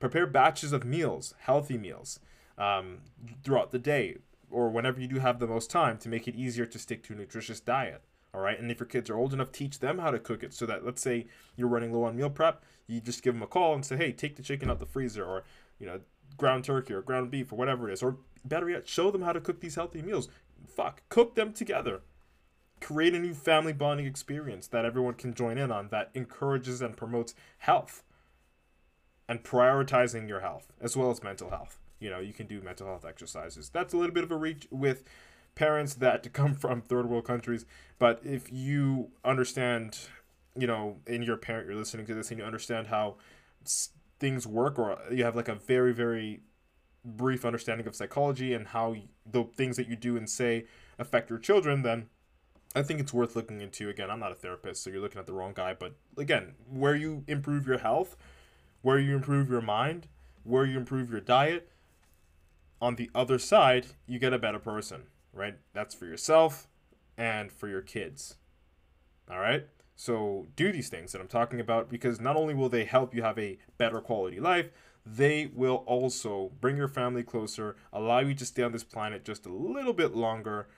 Prepare 0.01 0.27
batches 0.27 0.73
of 0.73 0.85
meals, 0.85 1.35
healthy 1.41 1.77
meals, 1.77 2.21
um, 2.57 2.99
throughout 3.43 3.73
the 3.73 3.79
day 3.79 4.17
or 4.51 4.71
whenever 4.71 5.01
you 5.01 5.09
do 5.09 5.19
have 5.19 5.39
the 5.39 5.47
most 5.47 5.71
time 5.71 5.99
to 5.99 6.09
make 6.09 6.27
it 6.27 6.35
easier 6.35 6.67
to 6.67 6.79
stick 6.79 7.03
to 7.05 7.13
a 7.13 7.17
nutritious 7.17 7.61
diet. 7.61 8.03
All 8.35 8.41
right. 8.41 8.59
And 8.59 8.71
if 8.71 8.79
your 8.79 8.87
kids 8.87 9.09
are 9.09 9.17
old 9.17 9.33
enough, 9.33 9.53
teach 9.53 9.81
them 9.81 9.99
how 9.99 10.11
to 10.11 10.19
cook 10.19 10.43
it 10.43 10.53
so 10.53 10.67
that, 10.67 10.85
let's 10.85 11.03
say, 11.03 11.27
you're 11.57 11.69
running 11.69 11.93
low 11.93 12.05
on 12.05 12.17
meal 12.17 12.31
prep, 12.31 12.63
you 12.87 13.01
just 13.01 13.23
give 13.23 13.35
them 13.35 13.43
a 13.43 13.47
call 13.47 13.75
and 13.75 13.85
say, 13.85 13.97
hey, 13.97 14.13
take 14.13 14.37
the 14.37 14.43
chicken 14.43 14.71
out 14.71 14.81
the 14.81 14.87
freezer 14.87 15.25
or, 15.25 15.45
you 15.79 15.87
know, 15.87 16.01
ground 16.37 16.65
turkey 16.65 16.95
or 16.95 17.03
ground 17.03 17.31
beef 17.31 17.53
or 17.53 17.57
whatever 17.57 17.89
it 17.89 17.93
is. 17.95 18.03
Or 18.03 18.19
better 18.45 18.69
yet, 18.69 18.87
show 18.87 19.11
them 19.11 19.23
how 19.23 19.33
to 19.33 19.41
cook 19.41 19.61
these 19.61 19.77
healthy 19.77 20.03
meals. 20.03 20.29
Fuck, 20.67 21.03
cook 21.09 21.35
them 21.35 21.53
together. 21.53 22.03
Create 22.81 23.15
a 23.15 23.19
new 23.19 23.35
family 23.35 23.73
bonding 23.73 24.07
experience 24.07 24.69
that 24.69 24.85
everyone 24.85 25.15
can 25.15 25.35
join 25.35 25.59
in 25.59 25.73
on 25.73 25.89
that 25.89 26.11
encourages 26.15 26.81
and 26.81 26.97
promotes 26.97 27.35
health 27.59 28.05
and 29.29 29.43
prioritizing 29.43 30.29
your 30.29 30.41
health 30.41 30.73
as 30.81 30.97
well 30.97 31.11
as 31.11 31.23
mental 31.23 31.51
health 31.51 31.79
you 32.01 32.11
know 32.11 32.19
you 32.19 32.33
can 32.33 32.47
do 32.47 32.61
mental 32.61 32.87
health 32.87 33.05
exercises 33.05 33.69
that's 33.69 33.93
a 33.93 33.97
little 33.97 34.15
bit 34.15 34.25
of 34.25 34.31
a 34.31 34.37
reach 34.37 34.67
with 34.71 35.05
parents 35.55 35.95
that 35.95 36.33
come 36.33 36.55
from 36.55 36.81
third 36.81 37.09
world 37.09 37.25
countries 37.25 37.65
but 37.99 38.21
if 38.25 38.53
you 38.53 39.11
understand 39.25 39.99
you 40.57 40.67
know 40.67 40.97
in 41.07 41.23
your 41.23 41.37
parent 41.37 41.67
you're 41.67 41.77
listening 41.77 42.07
to 42.07 42.15
this 42.15 42.31
and 42.31 42.39
you 42.39 42.45
understand 42.45 42.89
how 42.89 43.17
things 44.19 44.47
work 44.47 44.79
or 44.79 44.99
you 45.11 45.25
have 45.25 45.37
like 45.37 45.49
a 45.49 45.55
very 45.55 45.93
very 45.93 46.41
brief 47.05 47.45
understanding 47.45 47.87
of 47.87 47.95
psychology 47.95 48.53
and 48.53 48.69
how 48.69 48.95
the 49.25 49.45
things 49.57 49.77
that 49.77 49.89
you 49.89 49.97
do 49.97 50.17
and 50.17 50.29
say 50.29 50.65
affect 50.99 51.31
your 51.31 51.39
children 51.39 51.83
then 51.83 52.09
I 52.75 52.83
think 52.83 53.01
it's 53.01 53.15
worth 53.15 53.35
looking 53.35 53.61
into. 53.61 53.89
Again, 53.89 54.11
I'm 54.11 54.21
not 54.21 54.33
a 54.33 54.35
therapist, 54.35 54.83
so 54.83 54.91
you're 54.91 55.01
looking 55.01 55.19
at 55.19 55.27
the 55.27 55.33
wrong 55.33 55.53
guy. 55.55 55.75
But 55.75 55.95
again, 56.17 56.55
where 56.71 56.95
you 56.95 57.25
improve 57.27 57.67
your 57.67 57.79
health, 57.79 58.17
where 58.83 58.99
you 58.99 59.17
improve 59.17 59.49
your 59.49 59.63
mind, 59.63 60.07
where 60.45 60.65
you 60.65 60.77
improve 60.79 61.11
your 61.11 61.21
diet, 61.21 61.69
on 62.81 62.97
the 62.97 63.11
other 63.15 63.39
side, 63.39 63.87
you 64.07 64.19
get 64.19 64.33
a 64.33 64.39
better 64.39 64.59
person, 64.59 65.05
right? 65.33 65.57
That's 65.73 65.95
for 65.95 66.07
yourself 66.07 66.69
and 67.17 67.51
for 67.51 67.69
your 67.69 67.83
kids. 67.83 68.37
All 69.31 69.39
right? 69.41 69.67
So 69.97 70.47
do 70.55 70.71
these 70.73 70.89
things 70.89 71.13
that 71.13 71.21
I'm 71.21 71.29
talking 71.29 71.61
about 71.61 71.91
because 71.91 72.21
not 72.21 72.37
only 72.37 72.55
will 72.55 72.69
they 72.69 72.85
help 72.85 73.15
you 73.15 73.23
have 73.23 73.39
a 73.39 73.59
better 73.79 74.01
quality 74.01 74.39
life, 74.39 74.71
they 75.05 75.51
will 75.53 75.83
also 75.87 76.53
bring 76.61 76.77
your 76.77 76.89
family 76.89 77.23
closer, 77.23 77.77
allow 77.93 78.21
you 78.21 78.35
to 78.35 78.47
stay 78.47 78.63
on 78.63 78.73
this 78.73 78.85
planet 78.85 79.25
just 79.25 79.47
a 79.47 79.53
little 79.53 79.93
bit 79.93 80.15
longer, 80.15 80.69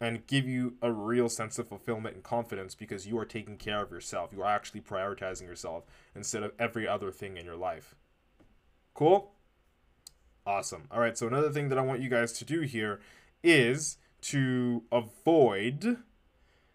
and 0.00 0.26
give 0.26 0.46
you 0.46 0.76
a 0.80 0.92
real 0.92 1.28
sense 1.28 1.58
of 1.58 1.68
fulfillment 1.68 2.14
and 2.14 2.22
confidence 2.22 2.74
because 2.74 3.06
you 3.06 3.18
are 3.18 3.24
taking 3.24 3.56
care 3.56 3.82
of 3.82 3.90
yourself. 3.90 4.32
You 4.32 4.42
are 4.42 4.54
actually 4.54 4.80
prioritizing 4.80 5.42
yourself 5.42 5.84
instead 6.14 6.42
of 6.42 6.52
every 6.58 6.86
other 6.86 7.10
thing 7.10 7.36
in 7.36 7.44
your 7.44 7.56
life. 7.56 7.96
Cool? 8.94 9.32
Awesome. 10.48 10.88
All 10.90 10.98
right, 10.98 11.16
so 11.16 11.26
another 11.26 11.50
thing 11.50 11.68
that 11.68 11.76
I 11.76 11.82
want 11.82 12.00
you 12.00 12.08
guys 12.08 12.32
to 12.32 12.44
do 12.46 12.62
here 12.62 13.00
is 13.44 13.98
to 14.22 14.82
avoid 14.90 15.98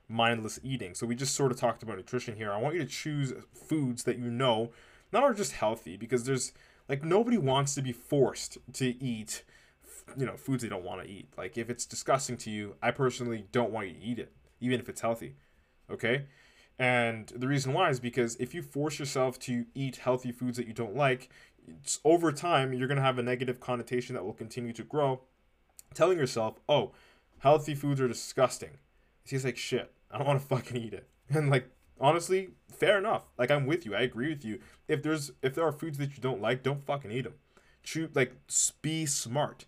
mindless 0.07 0.59
eating. 0.62 0.93
So 0.93 1.07
we 1.07 1.15
just 1.15 1.33
sort 1.33 1.51
of 1.51 1.57
talked 1.57 1.81
about 1.81 1.97
nutrition 1.97 2.36
here. 2.36 2.51
I 2.51 2.62
want 2.62 2.75
you 2.75 2.81
to 2.81 2.88
choose 2.88 3.33
foods 3.51 4.03
that 4.03 4.19
you 4.19 4.29
know 4.29 4.69
not 5.12 5.23
are 5.23 5.33
just 5.33 5.53
healthy 5.53 5.97
because 5.97 6.25
there's 6.25 6.53
like 6.88 7.03
nobody 7.03 7.39
wants 7.39 7.73
to 7.73 7.81
be 7.81 7.91
forced 7.91 8.59
to 8.73 9.03
eat 9.03 9.43
you 10.15 10.27
know 10.27 10.38
foods 10.38 10.62
they 10.62 10.69
don't 10.69 10.86
want 10.86 11.01
to 11.01 11.09
eat. 11.09 11.29
Like 11.36 11.57
if 11.57 11.67
it's 11.71 11.88
disgusting 11.88 12.38
to 12.38 12.51
you, 12.51 12.75
I 12.79 12.91
personally 12.91 13.47
don't 13.51 13.71
want 13.71 13.88
you 13.88 13.93
to 13.95 14.01
eat 14.01 14.19
it 14.19 14.33
even 14.62 14.79
if 14.79 14.88
it's 14.88 15.01
healthy. 15.01 15.33
Okay? 15.89 16.25
And 16.79 17.27
the 17.36 17.47
reason 17.47 17.73
why 17.73 17.89
is 17.89 17.99
because 17.99 18.36
if 18.38 18.53
you 18.53 18.62
force 18.62 18.99
yourself 18.99 19.39
to 19.39 19.65
eat 19.75 19.97
healthy 19.97 20.31
foods 20.31 20.57
that 20.57 20.67
you 20.67 20.73
don't 20.73 20.95
like, 20.95 21.29
over 22.04 22.32
time 22.32 22.73
you're 22.73 22.88
going 22.88 22.97
to 22.97 23.04
have 23.04 23.19
a 23.19 23.23
negative 23.23 23.60
connotation 23.60 24.15
that 24.15 24.26
will 24.26 24.34
continue 24.34 24.73
to 24.73 24.84
grow, 24.84 25.21
telling 25.93 26.17
yourself, 26.17 26.60
"Oh, 26.67 26.91
healthy 27.39 27.76
foods 27.76 28.02
are 28.02 28.08
disgusting." 28.08 28.78
It 29.26 29.30
tastes 29.30 29.45
like 29.45 29.58
shit. 29.58 29.91
I 30.12 30.17
don't 30.17 30.28
want 30.28 30.41
to 30.41 30.47
fucking 30.47 30.78
eat 30.78 30.93
it. 30.93 31.08
And 31.30 31.49
like 31.49 31.69
honestly, 31.99 32.49
fair 32.71 32.97
enough. 32.97 33.23
Like 33.38 33.49
I'm 33.49 33.65
with 33.65 33.86
you. 33.86 33.95
I 33.95 34.02
agree 34.02 34.30
with 34.30 34.45
you. 34.45 34.60
If 34.88 35.02
there's 35.02 35.32
if 35.41 35.56
there 35.56 35.65
are 35.65 35.71
foods 35.71 35.97
that 35.97 36.15
you 36.15 36.21
don't 36.21 36.41
like, 36.41 36.63
don't 36.63 36.86
fucking 36.86 37.12
eat 37.12 37.23
them. 37.23 37.36
Choose 37.82 38.10
like 38.13 38.36
be 38.82 39.06
smart. 39.06 39.65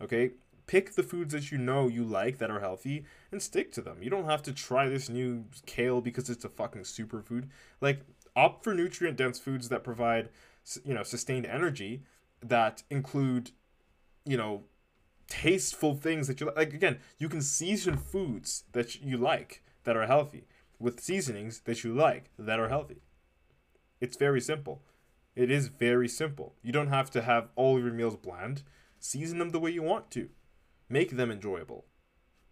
Okay? 0.00 0.32
Pick 0.66 0.94
the 0.94 1.04
foods 1.04 1.32
that 1.32 1.52
you 1.52 1.58
know 1.58 1.86
you 1.86 2.02
like 2.02 2.38
that 2.38 2.50
are 2.50 2.58
healthy 2.58 3.04
and 3.30 3.40
stick 3.40 3.70
to 3.72 3.80
them. 3.80 4.02
You 4.02 4.10
don't 4.10 4.24
have 4.24 4.42
to 4.42 4.52
try 4.52 4.88
this 4.88 5.08
new 5.08 5.44
kale 5.64 6.00
because 6.00 6.28
it's 6.28 6.44
a 6.44 6.48
fucking 6.48 6.82
superfood. 6.82 7.48
Like 7.80 8.00
opt 8.34 8.64
for 8.64 8.74
nutrient 8.74 9.16
dense 9.16 9.38
foods 9.38 9.68
that 9.68 9.84
provide 9.84 10.28
you 10.84 10.94
know 10.94 11.02
sustained 11.02 11.46
energy 11.46 12.02
that 12.42 12.82
include 12.90 13.50
you 14.24 14.36
know 14.36 14.64
tasteful 15.28 15.94
things 15.94 16.28
that 16.28 16.40
you 16.40 16.46
like. 16.46 16.56
like 16.56 16.72
again 16.72 16.98
you 17.18 17.28
can 17.28 17.40
season 17.40 17.96
foods 17.96 18.64
that 18.72 19.00
you 19.00 19.16
like 19.16 19.62
that 19.84 19.96
are 19.96 20.06
healthy 20.06 20.46
with 20.78 21.00
seasonings 21.00 21.60
that 21.60 21.84
you 21.84 21.94
like 21.94 22.30
that 22.38 22.60
are 22.60 22.68
healthy. 22.68 23.00
It's 24.00 24.16
very 24.16 24.40
simple. 24.40 24.82
It 25.34 25.50
is 25.50 25.68
very 25.68 26.08
simple. 26.08 26.54
You 26.62 26.72
don't 26.72 26.88
have 26.88 27.10
to 27.12 27.22
have 27.22 27.48
all 27.56 27.76
of 27.76 27.84
your 27.84 27.92
meals 27.92 28.16
bland. 28.16 28.62
Season 28.98 29.38
them 29.38 29.50
the 29.50 29.60
way 29.60 29.70
you 29.70 29.82
want 29.82 30.10
to. 30.12 30.28
Make 30.88 31.16
them 31.16 31.30
enjoyable 31.30 31.84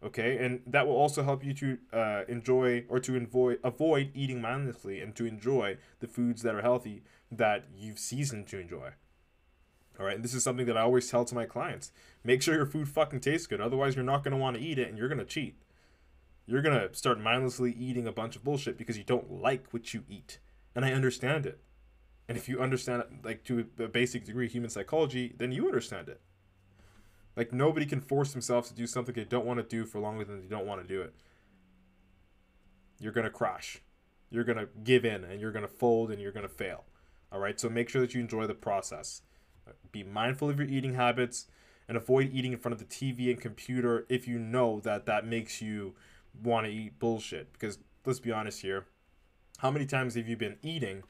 okay? 0.05 0.37
And 0.39 0.61
that 0.67 0.87
will 0.87 0.97
also 0.97 1.23
help 1.23 1.45
you 1.45 1.55
to 1.55 1.79
uh, 1.93 2.23
enjoy 2.29 2.85
or 2.89 2.99
to 3.01 3.17
avoid 3.17 3.59
avoid 3.65 4.11
eating 4.15 4.41
mindlessly 4.41 5.01
and 5.01 5.17
to 5.17 5.25
enjoy 5.25 5.79
the 6.01 6.07
foods 6.07 6.43
that 6.43 6.55
are 6.55 6.63
healthy 6.63 7.03
that 7.31 7.65
you've 7.75 7.99
seasoned 7.99 8.47
to 8.49 8.61
enjoy. 8.61 8.91
All 9.99 10.07
right 10.07 10.17
and 10.17 10.25
this 10.25 10.35
is 10.35 10.43
something 10.43 10.67
that 10.67 10.77
i 10.77 10.81
always 10.81 11.09
tell 11.09 11.25
to 11.25 11.35
my 11.35 11.47
clients. 11.47 11.93
Make 12.23 12.43
sure 12.43 12.55
your 12.55 12.67
food 12.67 12.89
fucking 12.89 13.21
tastes 13.21 13.47
good 13.47 13.61
otherwise 13.61 13.95
you're 13.97 14.05
not 14.05 14.23
going 14.23 14.33
to 14.33 14.39
want 14.39 14.57
to 14.57 14.63
eat 14.63 14.79
it 14.79 14.89
and 14.89 14.99
you're 14.99 15.09
going 15.09 15.19
to 15.19 15.25
cheat. 15.25 15.57
You're 16.47 16.63
going 16.63 16.79
to 16.79 16.95
start 16.95 17.21
mindlessly 17.21 17.73
eating 17.73 18.07
a 18.07 18.13
bunch 18.13 18.37
of 18.37 18.45
bullshit 18.45 18.77
because 18.77 18.99
you 18.99 19.05
don't 19.05 19.41
like 19.41 19.73
what 19.73 19.95
you 19.95 20.05
eat. 20.09 20.39
And 20.75 20.85
i 20.85 20.93
understand 20.93 21.47
it. 21.47 21.61
And 22.29 22.37
if 22.37 22.49
you 22.49 22.61
understand 22.61 23.05
like 23.23 23.45
to 23.45 23.67
a 23.79 23.89
basic 23.89 24.25
degree 24.25 24.49
human 24.49 24.71
psychology 24.71 25.35
then 25.39 25.53
you 25.53 25.67
understand 25.67 26.09
it 26.09 26.21
like 27.37 27.53
nobody 27.53 27.87
can 27.87 28.01
force 28.01 28.33
themselves 28.33 28.69
to 28.69 28.75
do 28.75 28.87
something 28.87 29.15
they 29.15 29.25
don't 29.25 29.47
want 29.47 29.59
to 29.59 29.65
do 29.65 29.85
for 29.85 29.99
longer 29.99 30.25
than 30.25 30.41
they 30.41 30.47
don't 30.47 30.67
want 30.67 30.83
to 30.83 30.87
do 30.87 31.03
it. 31.03 31.15
You're 33.01 33.13
gonna 33.13 33.31
crash. 33.31 33.83
You're 34.31 34.45
gonna 34.45 34.69
give 34.83 35.05
in 35.05 35.25
and 35.25 35.41
you're 35.41 35.53
gonna 35.53 35.69
fold 35.69 36.11
and 36.11 36.21
you're 36.21 36.33
gonna 36.33 36.49
fail. 36.49 36.85
All 37.33 37.41
right. 37.41 37.59
So 37.59 37.69
make 37.69 37.89
sure 37.89 38.01
that 38.01 38.15
you 38.15 38.21
enjoy 38.21 38.47
the 38.47 38.55
process. 38.55 39.23
Be 39.91 40.05
mindful 40.05 40.49
of 40.49 40.59
your 40.59 40.69
eating 40.69 40.95
habits 40.95 41.47
and 41.89 41.97
avoid 41.97 42.31
eating 42.33 42.53
in 42.53 42.59
front 42.59 42.73
of 42.73 42.79
the 42.79 42.85
TV 42.85 43.31
and 43.31 43.41
computer 43.41 44.07
if 44.09 44.29
you 44.29 44.39
know 44.39 44.81
that 44.81 45.07
that 45.07 45.27
makes 45.27 45.61
you 45.61 45.95
want 46.43 46.67
to 46.67 46.73
eat 46.73 46.99
bullshit. 46.99 47.53
Because 47.53 47.79
let's 48.07 48.21
be 48.21 48.33
honest 48.33 48.63
here, 48.63 48.87
how 49.59 49.71
many 49.71 49.87
times 49.87 50.15
have 50.15 50.29
you 50.29 50.37
been 50.37 50.57
eating, 50.63 51.03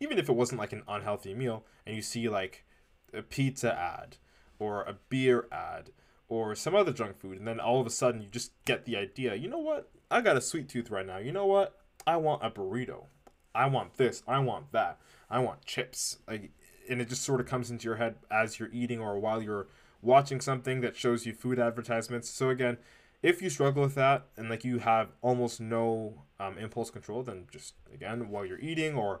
even 0.00 0.18
if 0.18 0.28
it 0.28 0.36
wasn't 0.36 0.58
like 0.58 0.72
an 0.72 0.82
unhealthy 0.88 1.34
meal, 1.34 1.64
and 1.86 1.94
you 1.94 2.02
see 2.02 2.28
like 2.28 2.64
a 3.12 3.22
pizza 3.22 3.76
ad 3.76 4.16
or 4.60 4.82
a 4.82 4.96
beer 5.08 5.48
ad 5.50 5.90
or 6.28 6.54
some 6.54 6.74
other 6.74 6.92
junk 6.92 7.18
food 7.18 7.38
and 7.38 7.48
then 7.48 7.58
all 7.58 7.80
of 7.80 7.86
a 7.86 7.90
sudden 7.90 8.22
you 8.22 8.28
just 8.28 8.52
get 8.64 8.84
the 8.84 8.96
idea 8.96 9.34
you 9.34 9.48
know 9.48 9.58
what? 9.58 9.90
I 10.10 10.20
got 10.20 10.36
a 10.36 10.40
sweet 10.40 10.68
tooth 10.68 10.90
right 10.90 11.06
now. 11.06 11.18
You 11.18 11.32
know 11.32 11.46
what? 11.46 11.80
I 12.06 12.16
want 12.16 12.44
a 12.44 12.50
burrito. 12.50 13.06
I 13.54 13.66
want 13.66 13.96
this. 13.96 14.22
I 14.26 14.38
want 14.38 14.72
that. 14.72 14.98
I 15.28 15.40
want 15.40 15.64
chips. 15.64 16.18
Like 16.28 16.52
and 16.88 17.00
it 17.00 17.08
just 17.08 17.22
sort 17.22 17.40
of 17.40 17.46
comes 17.46 17.70
into 17.70 17.84
your 17.84 17.96
head 17.96 18.16
as 18.30 18.58
you're 18.58 18.70
eating 18.72 19.00
or 19.00 19.18
while 19.18 19.42
you're 19.42 19.66
watching 20.02 20.40
something 20.40 20.80
that 20.80 20.96
shows 20.96 21.26
you 21.26 21.32
food 21.32 21.58
advertisements. 21.58 22.28
So 22.30 22.50
again 22.50 22.78
if 23.22 23.42
you 23.42 23.50
struggle 23.50 23.82
with 23.82 23.94
that 23.94 24.26
and 24.36 24.48
like 24.48 24.64
you 24.64 24.78
have 24.78 25.08
almost 25.20 25.60
no 25.60 26.22
um, 26.38 26.56
impulse 26.58 26.90
control 26.90 27.22
then 27.22 27.46
just 27.50 27.74
again 27.92 28.30
while 28.30 28.44
you're 28.44 28.60
eating 28.60 28.94
or 28.94 29.20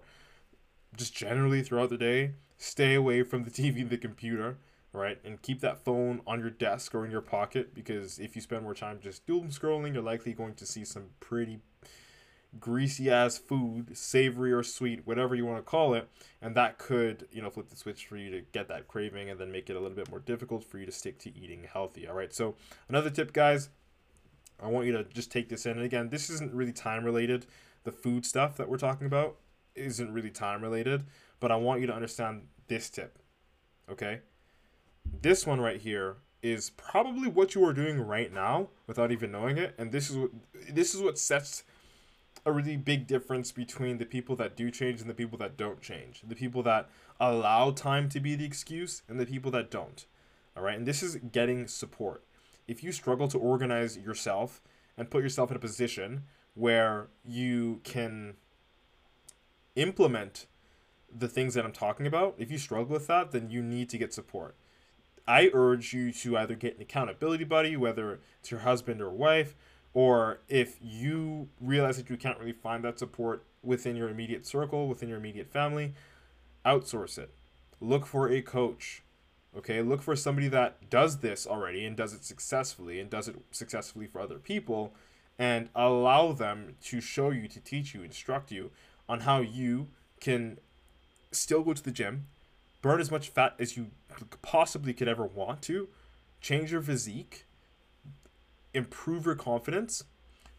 just 0.96 1.14
generally 1.14 1.62
throughout 1.62 1.90
the 1.90 1.98
day 1.98 2.32
stay 2.56 2.94
away 2.94 3.22
from 3.22 3.44
the 3.44 3.50
tv 3.50 3.88
the 3.88 3.96
computer 3.96 4.58
right? 4.92 5.18
And 5.24 5.40
keep 5.40 5.60
that 5.60 5.84
phone 5.84 6.20
on 6.26 6.40
your 6.40 6.50
desk 6.50 6.94
or 6.94 7.04
in 7.04 7.10
your 7.10 7.20
pocket 7.20 7.74
because 7.74 8.18
if 8.18 8.34
you 8.34 8.42
spend 8.42 8.62
more 8.62 8.74
time 8.74 8.98
just 9.00 9.26
doom 9.26 9.48
scrolling, 9.48 9.94
you're 9.94 10.02
likely 10.02 10.32
going 10.32 10.54
to 10.54 10.66
see 10.66 10.84
some 10.84 11.10
pretty 11.20 11.60
greasy 12.58 13.10
ass 13.10 13.38
food, 13.38 13.96
savory 13.96 14.52
or 14.52 14.62
sweet, 14.62 15.06
whatever 15.06 15.34
you 15.34 15.46
want 15.46 15.58
to 15.58 15.62
call 15.62 15.94
it, 15.94 16.08
and 16.42 16.54
that 16.56 16.78
could, 16.78 17.28
you 17.30 17.40
know, 17.40 17.50
flip 17.50 17.68
the 17.68 17.76
switch 17.76 18.06
for 18.06 18.16
you 18.16 18.30
to 18.30 18.40
get 18.52 18.66
that 18.68 18.88
craving 18.88 19.30
and 19.30 19.38
then 19.38 19.52
make 19.52 19.70
it 19.70 19.76
a 19.76 19.80
little 19.80 19.96
bit 19.96 20.10
more 20.10 20.18
difficult 20.18 20.64
for 20.64 20.78
you 20.78 20.86
to 20.86 20.92
stick 20.92 21.18
to 21.18 21.36
eating 21.36 21.66
healthy. 21.72 22.08
All 22.08 22.14
right. 22.14 22.34
So, 22.34 22.56
another 22.88 23.10
tip, 23.10 23.32
guys, 23.32 23.68
I 24.60 24.66
want 24.66 24.86
you 24.86 24.92
to 24.92 25.04
just 25.04 25.30
take 25.30 25.48
this 25.48 25.64
in. 25.66 25.72
And 25.72 25.82
again, 25.82 26.08
this 26.08 26.28
isn't 26.30 26.52
really 26.52 26.72
time 26.72 27.04
related. 27.04 27.46
The 27.84 27.92
food 27.92 28.26
stuff 28.26 28.56
that 28.56 28.68
we're 28.68 28.78
talking 28.78 29.06
about 29.06 29.36
isn't 29.74 30.12
really 30.12 30.30
time 30.30 30.62
related, 30.62 31.04
but 31.38 31.52
I 31.52 31.56
want 31.56 31.80
you 31.80 31.86
to 31.86 31.94
understand 31.94 32.48
this 32.66 32.90
tip. 32.90 33.18
Okay? 33.90 34.20
This 35.04 35.46
one 35.46 35.60
right 35.60 35.80
here 35.80 36.16
is 36.42 36.70
probably 36.70 37.28
what 37.28 37.54
you 37.54 37.64
are 37.66 37.72
doing 37.72 38.00
right 38.00 38.32
now 38.32 38.68
without 38.86 39.12
even 39.12 39.30
knowing 39.30 39.58
it, 39.58 39.74
and 39.76 39.92
this 39.92 40.10
is 40.10 40.16
what 40.16 40.30
this 40.68 40.94
is 40.94 41.02
what 41.02 41.18
sets 41.18 41.64
a 42.46 42.52
really 42.52 42.76
big 42.76 43.06
difference 43.06 43.52
between 43.52 43.98
the 43.98 44.06
people 44.06 44.34
that 44.36 44.56
do 44.56 44.70
change 44.70 45.00
and 45.00 45.10
the 45.10 45.14
people 45.14 45.38
that 45.38 45.56
don't 45.56 45.80
change. 45.80 46.22
The 46.26 46.34
people 46.34 46.62
that 46.62 46.88
allow 47.18 47.70
time 47.70 48.08
to 48.10 48.20
be 48.20 48.34
the 48.34 48.44
excuse 48.44 49.02
and 49.08 49.20
the 49.20 49.26
people 49.26 49.50
that 49.50 49.70
don't. 49.70 50.06
All 50.56 50.62
right, 50.62 50.76
and 50.76 50.86
this 50.86 51.02
is 51.02 51.16
getting 51.16 51.68
support. 51.68 52.24
If 52.66 52.82
you 52.82 52.92
struggle 52.92 53.28
to 53.28 53.38
organize 53.38 53.98
yourself 53.98 54.62
and 54.96 55.10
put 55.10 55.22
yourself 55.22 55.50
in 55.50 55.56
a 55.56 55.60
position 55.60 56.24
where 56.54 57.08
you 57.24 57.80
can 57.84 58.34
implement 59.76 60.46
the 61.14 61.28
things 61.28 61.54
that 61.54 61.64
I'm 61.64 61.72
talking 61.72 62.06
about, 62.06 62.34
if 62.38 62.50
you 62.50 62.58
struggle 62.58 62.94
with 62.94 63.06
that, 63.08 63.32
then 63.32 63.50
you 63.50 63.62
need 63.62 63.88
to 63.90 63.98
get 63.98 64.14
support. 64.14 64.54
I 65.30 65.48
urge 65.54 65.92
you 65.92 66.10
to 66.10 66.36
either 66.38 66.56
get 66.56 66.74
an 66.74 66.82
accountability 66.82 67.44
buddy, 67.44 67.76
whether 67.76 68.18
it's 68.40 68.50
your 68.50 68.60
husband 68.60 69.00
or 69.00 69.10
wife, 69.10 69.54
or 69.94 70.40
if 70.48 70.76
you 70.82 71.48
realize 71.60 71.98
that 71.98 72.10
you 72.10 72.16
can't 72.16 72.36
really 72.40 72.52
find 72.52 72.82
that 72.82 72.98
support 72.98 73.44
within 73.62 73.94
your 73.94 74.08
immediate 74.08 74.44
circle, 74.44 74.88
within 74.88 75.08
your 75.08 75.18
immediate 75.18 75.48
family, 75.48 75.94
outsource 76.66 77.16
it. 77.16 77.30
Look 77.80 78.06
for 78.06 78.28
a 78.28 78.42
coach. 78.42 79.04
Okay, 79.56 79.82
look 79.82 80.02
for 80.02 80.16
somebody 80.16 80.48
that 80.48 80.90
does 80.90 81.18
this 81.18 81.46
already 81.46 81.84
and 81.84 81.96
does 81.96 82.12
it 82.12 82.24
successfully 82.24 82.98
and 82.98 83.08
does 83.08 83.28
it 83.28 83.36
successfully 83.52 84.08
for 84.08 84.20
other 84.20 84.38
people 84.38 84.94
and 85.38 85.68
allow 85.76 86.32
them 86.32 86.74
to 86.82 87.00
show 87.00 87.30
you, 87.30 87.46
to 87.46 87.60
teach 87.60 87.94
you, 87.94 88.02
instruct 88.02 88.50
you 88.50 88.72
on 89.08 89.20
how 89.20 89.40
you 89.40 89.86
can 90.18 90.58
still 91.30 91.62
go 91.62 91.72
to 91.72 91.82
the 91.84 91.92
gym, 91.92 92.26
burn 92.82 93.00
as 93.00 93.10
much 93.10 93.28
fat 93.28 93.54
as 93.58 93.76
you 93.76 93.88
possibly 94.42 94.92
could 94.92 95.08
ever 95.08 95.24
want 95.24 95.62
to, 95.62 95.88
change 96.40 96.72
your 96.72 96.82
physique, 96.82 97.44
improve 98.72 99.26
your 99.26 99.34
confidence, 99.34 100.04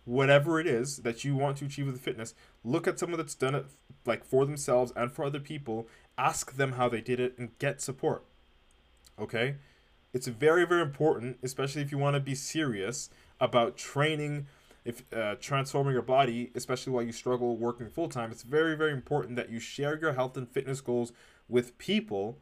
whatever 0.06 0.60
it 0.60 0.68
is 0.68 0.98
that 0.98 1.24
you 1.24 1.36
want 1.36 1.58
to 1.58 1.66
achieve 1.66 1.88
with 1.88 2.00
fitness, 2.02 2.34
look 2.64 2.88
at 2.88 3.00
someone 3.00 3.18
that's 3.18 3.36
done 3.36 3.56
it 3.56 3.66
like 4.06 4.24
for 4.24 4.46
themselves 4.46 4.92
and 4.96 5.12
for 5.12 5.26
other 5.26 5.40
people, 5.40 5.88
ask 6.18 6.56
them 6.56 6.74
how 6.74 6.90
they 6.90 7.02
did 7.02 7.20
it 7.20 7.38
and 7.38 7.58
get 7.60 7.82
support. 7.82 8.24
Okay? 9.20 9.56
It's 10.14 10.28
very 10.28 10.66
very 10.66 10.82
important, 10.82 11.38
especially 11.42 11.82
if 11.82 11.92
you 11.92 11.98
want 11.98 12.16
to 12.16 12.20
be 12.20 12.36
serious 12.36 13.10
about 13.40 13.78
training 13.78 14.48
if 14.84 15.04
uh, 15.14 15.36
transforming 15.40 15.94
your 15.94 16.02
body, 16.02 16.52
especially 16.56 16.92
while 16.92 17.04
you 17.04 17.12
struggle 17.12 17.56
working 17.56 17.88
full 17.88 18.10
time, 18.10 18.32
it's 18.32 18.42
very, 18.42 18.76
very 18.76 18.92
important 18.92 19.36
that 19.36 19.52
you 19.52 19.60
share 19.60 20.00
your 20.00 20.14
health 20.14 20.36
and 20.38 20.50
fitness 20.50 20.82
goals 20.82 21.12
with 21.48 21.78
people, 21.78 22.38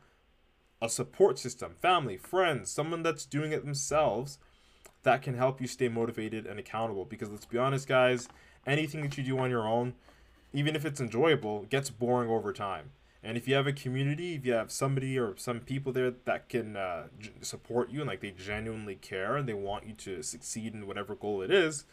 a 0.82 0.90
support 0.90 1.40
system, 1.40 1.74
family, 1.82 2.18
friends, 2.18 2.72
someone 2.72 3.04
that's 3.04 3.26
doing 3.26 3.52
it 3.52 3.64
themselves 3.66 4.38
that 5.04 5.22
can 5.22 5.36
help 5.36 5.62
you 5.62 5.68
stay 5.68 5.88
motivated 5.88 6.46
and 6.46 6.60
accountable. 6.60 7.06
Because 7.06 7.30
let's 7.30 7.46
be 7.46 7.58
honest, 7.58 7.88
guys, 7.88 8.28
anything 8.66 9.02
that 9.02 9.18
you 9.18 9.24
do 9.24 9.38
on 9.40 9.50
your 9.50 9.68
own, 9.68 9.94
even 10.54 10.76
if 10.76 10.86
it's 10.86 11.02
enjoyable, 11.02 11.64
gets 11.64 11.90
boring 11.90 12.30
over 12.30 12.54
time. 12.54 12.92
And 13.22 13.36
if 13.36 13.48
you 13.48 13.56
have 13.56 13.68
a 13.68 13.74
community, 13.74 14.36
if 14.36 14.46
you 14.46 14.54
have 14.54 14.72
somebody 14.72 15.20
or 15.20 15.36
some 15.36 15.60
people 15.60 15.92
there 15.92 16.14
that 16.24 16.48
can 16.48 16.78
uh, 16.78 17.08
support 17.42 17.90
you 17.90 18.00
and 18.00 18.08
like 18.08 18.22
they 18.22 18.32
genuinely 18.32 18.96
care 18.96 19.36
and 19.36 19.48
they 19.48 19.54
want 19.54 19.86
you 19.86 19.94
to 19.94 20.24
succeed 20.24 20.74
in 20.74 20.88
whatever 20.88 21.16
goal 21.16 21.42
it 21.42 21.52
is, 21.52 21.84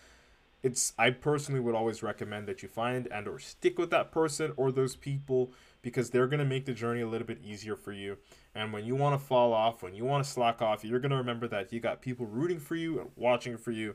it's 0.62 0.92
I 0.96 1.10
personally 1.10 1.60
would 1.60 1.74
always 1.74 2.02
recommend 2.02 2.46
that 2.46 2.62
you 2.62 2.68
find 2.68 3.08
and 3.08 3.26
or 3.26 3.40
stick 3.40 3.76
with 3.78 3.90
that 3.90 4.12
person 4.12 4.52
or 4.56 4.70
those 4.70 4.94
people 4.94 5.52
because 5.86 6.10
they're 6.10 6.26
going 6.26 6.40
to 6.40 6.44
make 6.44 6.64
the 6.64 6.72
journey 6.72 7.00
a 7.00 7.06
little 7.06 7.28
bit 7.28 7.38
easier 7.44 7.76
for 7.76 7.92
you. 7.92 8.16
And 8.56 8.72
when 8.72 8.84
you 8.84 8.96
want 8.96 9.14
to 9.14 9.24
fall 9.24 9.52
off, 9.52 9.84
when 9.84 9.94
you 9.94 10.04
want 10.04 10.24
to 10.24 10.28
slack 10.28 10.60
off, 10.60 10.84
you're 10.84 10.98
going 10.98 11.12
to 11.12 11.16
remember 11.16 11.46
that 11.46 11.72
you 11.72 11.78
got 11.78 12.02
people 12.02 12.26
rooting 12.26 12.58
for 12.58 12.74
you 12.74 12.98
and 12.98 13.10
watching 13.14 13.56
for 13.56 13.70
you 13.70 13.94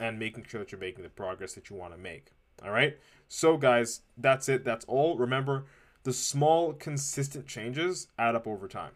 and 0.00 0.18
making 0.18 0.46
sure 0.48 0.60
that 0.60 0.72
you're 0.72 0.80
making 0.80 1.02
the 1.04 1.10
progress 1.10 1.52
that 1.52 1.68
you 1.68 1.76
want 1.76 1.92
to 1.92 1.98
make. 1.98 2.32
All 2.64 2.70
right? 2.70 2.96
So 3.28 3.58
guys, 3.58 4.00
that's 4.16 4.48
it. 4.48 4.64
That's 4.64 4.86
all. 4.86 5.18
Remember, 5.18 5.66
the 6.04 6.12
small 6.14 6.72
consistent 6.72 7.46
changes 7.46 8.08
add 8.18 8.34
up 8.34 8.46
over 8.46 8.66
time. 8.66 8.92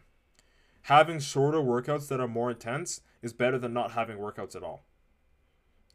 Having 0.85 1.19
shorter 1.19 1.59
workouts 1.59 2.07
that 2.07 2.19
are 2.19 2.27
more 2.27 2.49
intense 2.49 3.01
is 3.21 3.33
better 3.33 3.59
than 3.59 3.71
not 3.71 3.91
having 3.91 4.17
workouts 4.17 4.55
at 4.55 4.63
all. 4.63 4.83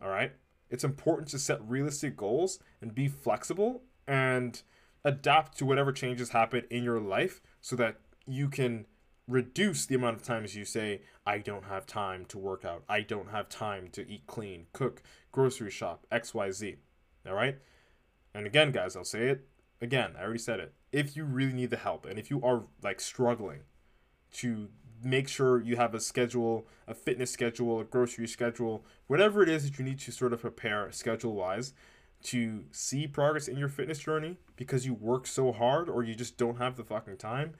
All 0.00 0.10
right? 0.10 0.30
It's 0.70 0.84
important 0.84 1.26
to 1.30 1.40
set 1.40 1.68
realistic 1.68 2.16
goals 2.16 2.60
and 2.80 2.94
be 2.94 3.08
flexible 3.08 3.82
and 4.06 4.62
adapt 5.06 5.56
to 5.56 5.64
whatever 5.64 5.92
changes 5.92 6.30
happen 6.30 6.64
in 6.68 6.82
your 6.82 7.00
life 7.00 7.40
so 7.60 7.76
that 7.76 8.00
you 8.26 8.48
can 8.48 8.84
reduce 9.28 9.86
the 9.86 9.94
amount 9.94 10.16
of 10.16 10.24
times 10.24 10.56
you 10.56 10.64
say, 10.64 11.00
I 11.24 11.38
don't 11.38 11.64
have 11.66 11.86
time 11.86 12.24
to 12.26 12.38
work 12.38 12.64
out. 12.64 12.82
I 12.88 13.02
don't 13.02 13.30
have 13.30 13.48
time 13.48 13.88
to 13.92 14.06
eat 14.06 14.26
clean, 14.26 14.66
cook, 14.72 15.02
grocery 15.30 15.70
shop, 15.70 16.06
XYZ. 16.10 16.78
All 17.26 17.34
right? 17.34 17.56
And 18.34 18.46
again, 18.46 18.72
guys, 18.72 18.96
I'll 18.96 19.04
say 19.04 19.28
it 19.28 19.46
again. 19.80 20.14
I 20.18 20.24
already 20.24 20.40
said 20.40 20.58
it. 20.58 20.74
If 20.90 21.16
you 21.16 21.24
really 21.24 21.52
need 21.52 21.70
the 21.70 21.76
help 21.76 22.04
and 22.04 22.18
if 22.18 22.28
you 22.28 22.42
are 22.42 22.64
like 22.82 23.00
struggling 23.00 23.60
to 24.34 24.68
make 25.04 25.28
sure 25.28 25.62
you 25.62 25.76
have 25.76 25.94
a 25.94 26.00
schedule, 26.00 26.66
a 26.88 26.94
fitness 26.94 27.30
schedule, 27.30 27.78
a 27.78 27.84
grocery 27.84 28.26
schedule, 28.26 28.84
whatever 29.06 29.40
it 29.40 29.48
is 29.48 29.64
that 29.64 29.78
you 29.78 29.84
need 29.84 30.00
to 30.00 30.10
sort 30.10 30.32
of 30.32 30.40
prepare 30.40 30.90
schedule 30.90 31.34
wise 31.34 31.74
to 32.26 32.64
see 32.72 33.06
progress 33.06 33.46
in 33.46 33.56
your 33.56 33.68
fitness 33.68 33.98
journey 33.98 34.36
because 34.56 34.84
you 34.84 34.94
work 34.94 35.26
so 35.26 35.52
hard 35.52 35.88
or 35.88 36.02
you 36.02 36.14
just 36.14 36.36
don't 36.36 36.58
have 36.58 36.76
the 36.76 36.84
fucking 36.84 37.16
time, 37.16 37.54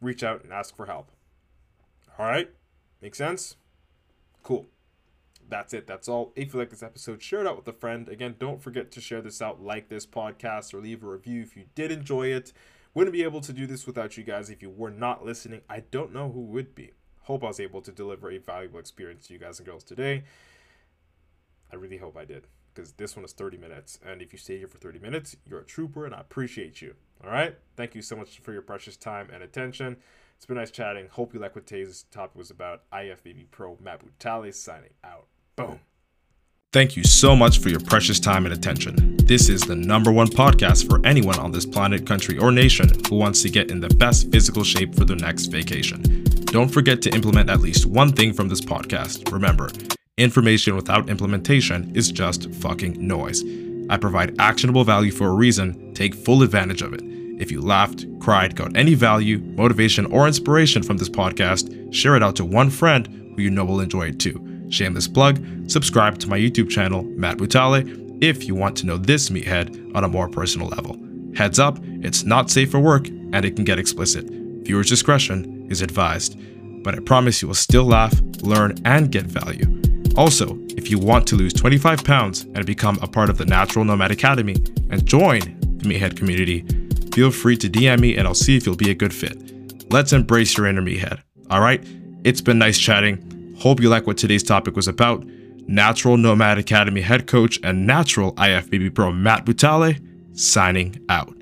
reach 0.00 0.24
out 0.24 0.42
and 0.42 0.52
ask 0.52 0.76
for 0.76 0.86
help. 0.86 1.12
All 2.18 2.26
right? 2.26 2.50
Make 3.00 3.14
sense? 3.14 3.56
Cool. 4.42 4.66
That's 5.48 5.72
it. 5.72 5.86
That's 5.86 6.08
all. 6.08 6.32
If 6.34 6.52
you 6.52 6.58
like 6.58 6.70
this 6.70 6.82
episode, 6.82 7.22
share 7.22 7.40
it 7.40 7.46
out 7.46 7.56
with 7.56 7.68
a 7.68 7.72
friend. 7.72 8.08
Again, 8.08 8.34
don't 8.38 8.60
forget 8.60 8.90
to 8.92 9.00
share 9.00 9.20
this 9.20 9.40
out, 9.40 9.62
like 9.62 9.88
this 9.88 10.04
podcast, 10.04 10.74
or 10.74 10.80
leave 10.80 11.04
a 11.04 11.06
review 11.06 11.42
if 11.42 11.56
you 11.56 11.64
did 11.76 11.92
enjoy 11.92 12.28
it. 12.28 12.52
Wouldn't 12.94 13.12
be 13.12 13.22
able 13.22 13.42
to 13.42 13.52
do 13.52 13.66
this 13.66 13.86
without 13.86 14.16
you 14.16 14.24
guys 14.24 14.50
if 14.50 14.62
you 14.62 14.70
were 14.70 14.90
not 14.90 15.24
listening. 15.24 15.60
I 15.68 15.80
don't 15.80 16.12
know 16.12 16.32
who 16.32 16.40
would 16.40 16.74
be. 16.74 16.92
Hope 17.22 17.44
I 17.44 17.48
was 17.48 17.60
able 17.60 17.82
to 17.82 17.92
deliver 17.92 18.30
a 18.30 18.38
valuable 18.38 18.80
experience 18.80 19.26
to 19.26 19.34
you 19.34 19.38
guys 19.38 19.60
and 19.60 19.66
girls 19.66 19.84
today. 19.84 20.24
I 21.70 21.76
really 21.76 21.98
hope 21.98 22.16
I 22.16 22.24
did 22.24 22.46
because 22.76 22.92
this 22.92 23.16
one 23.16 23.24
is 23.24 23.32
30 23.32 23.56
minutes. 23.56 23.98
And 24.04 24.20
if 24.20 24.32
you 24.32 24.38
stay 24.38 24.58
here 24.58 24.68
for 24.68 24.78
30 24.78 24.98
minutes, 24.98 25.36
you're 25.46 25.60
a 25.60 25.64
trooper 25.64 26.04
and 26.04 26.14
I 26.14 26.20
appreciate 26.20 26.82
you. 26.82 26.94
All 27.24 27.30
right. 27.30 27.56
Thank 27.76 27.94
you 27.94 28.02
so 28.02 28.14
much 28.14 28.38
for 28.38 28.52
your 28.52 28.62
precious 28.62 28.96
time 28.96 29.30
and 29.32 29.42
attention. 29.42 29.96
It's 30.36 30.44
been 30.44 30.58
nice 30.58 30.70
chatting. 30.70 31.08
Hope 31.10 31.32
you 31.32 31.40
like 31.40 31.54
what 31.54 31.66
today's 31.66 32.04
topic 32.10 32.36
was 32.36 32.50
about. 32.50 32.82
IFBB 32.92 33.50
Pro 33.50 33.78
Matt 33.82 34.02
Butale 34.04 34.52
signing 34.54 34.90
out. 35.02 35.26
Boom. 35.56 35.80
Thank 36.72 36.94
you 36.94 37.04
so 37.04 37.34
much 37.34 37.58
for 37.60 37.70
your 37.70 37.80
precious 37.80 38.20
time 38.20 38.44
and 38.44 38.52
attention. 38.52 39.16
This 39.16 39.48
is 39.48 39.62
the 39.62 39.74
number 39.74 40.12
one 40.12 40.26
podcast 40.26 40.86
for 40.90 41.04
anyone 41.06 41.38
on 41.38 41.52
this 41.52 41.64
planet, 41.64 42.06
country, 42.06 42.36
or 42.36 42.52
nation 42.52 42.90
who 43.08 43.16
wants 43.16 43.40
to 43.42 43.48
get 43.48 43.70
in 43.70 43.80
the 43.80 43.88
best 43.88 44.30
physical 44.30 44.62
shape 44.62 44.94
for 44.94 45.06
their 45.06 45.16
next 45.16 45.46
vacation. 45.46 46.24
Don't 46.46 46.68
forget 46.68 47.00
to 47.02 47.10
implement 47.14 47.48
at 47.48 47.60
least 47.60 47.86
one 47.86 48.12
thing 48.12 48.34
from 48.34 48.48
this 48.48 48.60
podcast. 48.60 49.32
Remember, 49.32 49.70
information 50.18 50.74
without 50.74 51.10
implementation 51.10 51.94
is 51.94 52.10
just 52.10 52.50
fucking 52.54 52.96
noise. 53.06 53.44
I 53.90 53.98
provide 53.98 54.34
actionable 54.40 54.82
value 54.82 55.12
for 55.12 55.28
a 55.28 55.34
reason. 55.34 55.92
Take 55.92 56.14
full 56.14 56.42
advantage 56.42 56.80
of 56.80 56.94
it. 56.94 57.02
If 57.38 57.50
you 57.52 57.60
laughed, 57.60 58.06
cried, 58.18 58.56
got 58.56 58.74
any 58.78 58.94
value, 58.94 59.38
motivation, 59.38 60.06
or 60.06 60.26
inspiration 60.26 60.82
from 60.82 60.96
this 60.96 61.10
podcast, 61.10 61.92
share 61.92 62.16
it 62.16 62.22
out 62.22 62.34
to 62.36 62.46
one 62.46 62.70
friend 62.70 63.06
who 63.36 63.42
you 63.42 63.50
know 63.50 63.66
will 63.66 63.80
enjoy 63.80 64.08
it 64.08 64.18
too. 64.18 64.42
Shameless 64.70 65.06
plug, 65.06 65.38
subscribe 65.70 66.18
to 66.20 66.28
my 66.28 66.38
YouTube 66.38 66.70
channel, 66.70 67.02
Matt 67.02 67.36
Butale, 67.36 68.18
if 68.24 68.48
you 68.48 68.54
want 68.54 68.74
to 68.78 68.86
know 68.86 68.96
this 68.96 69.28
meathead 69.28 69.94
on 69.94 70.02
a 70.02 70.08
more 70.08 70.30
personal 70.30 70.68
level. 70.68 70.98
Heads 71.36 71.58
up, 71.58 71.78
it's 71.82 72.24
not 72.24 72.50
safe 72.50 72.70
for 72.70 72.80
work 72.80 73.08
and 73.08 73.44
it 73.44 73.54
can 73.54 73.66
get 73.66 73.78
explicit. 73.78 74.24
Viewer's 74.30 74.88
discretion 74.88 75.66
is 75.70 75.82
advised. 75.82 76.40
But 76.82 76.94
I 76.94 77.00
promise 77.00 77.42
you 77.42 77.48
will 77.48 77.54
still 77.54 77.84
laugh, 77.84 78.18
learn, 78.42 78.76
and 78.84 79.10
get 79.10 79.26
value. 79.26 79.75
Also, 80.16 80.58
if 80.70 80.90
you 80.90 80.98
want 80.98 81.26
to 81.28 81.36
lose 81.36 81.52
25 81.52 82.02
pounds 82.02 82.44
and 82.54 82.64
become 82.64 82.98
a 83.02 83.06
part 83.06 83.28
of 83.28 83.36
the 83.36 83.44
Natural 83.44 83.84
Nomad 83.84 84.10
Academy 84.10 84.54
and 84.88 85.04
join 85.04 85.40
the 85.78 85.88
Meathead 85.88 86.16
community, 86.16 86.64
feel 87.12 87.30
free 87.30 87.56
to 87.58 87.68
DM 87.68 88.00
me 88.00 88.16
and 88.16 88.26
I'll 88.26 88.34
see 88.34 88.56
if 88.56 88.64
you'll 88.64 88.76
be 88.76 88.90
a 88.90 88.94
good 88.94 89.12
fit. 89.12 89.36
Let's 89.92 90.14
embrace 90.14 90.56
your 90.56 90.66
inner 90.66 90.80
meathead. 90.80 91.20
All 91.50 91.60
right? 91.60 91.86
It's 92.24 92.40
been 92.40 92.58
nice 92.58 92.78
chatting. 92.78 93.54
Hope 93.58 93.80
you 93.80 93.90
like 93.90 94.06
what 94.06 94.16
today's 94.16 94.42
topic 94.42 94.74
was 94.74 94.88
about. 94.88 95.22
Natural 95.68 96.16
Nomad 96.16 96.58
Academy 96.58 97.02
head 97.02 97.26
coach 97.26 97.60
and 97.62 97.86
natural 97.86 98.32
IFBB 98.34 98.94
pro 98.94 99.12
Matt 99.12 99.44
Butale 99.44 100.00
signing 100.38 100.98
out. 101.10 101.35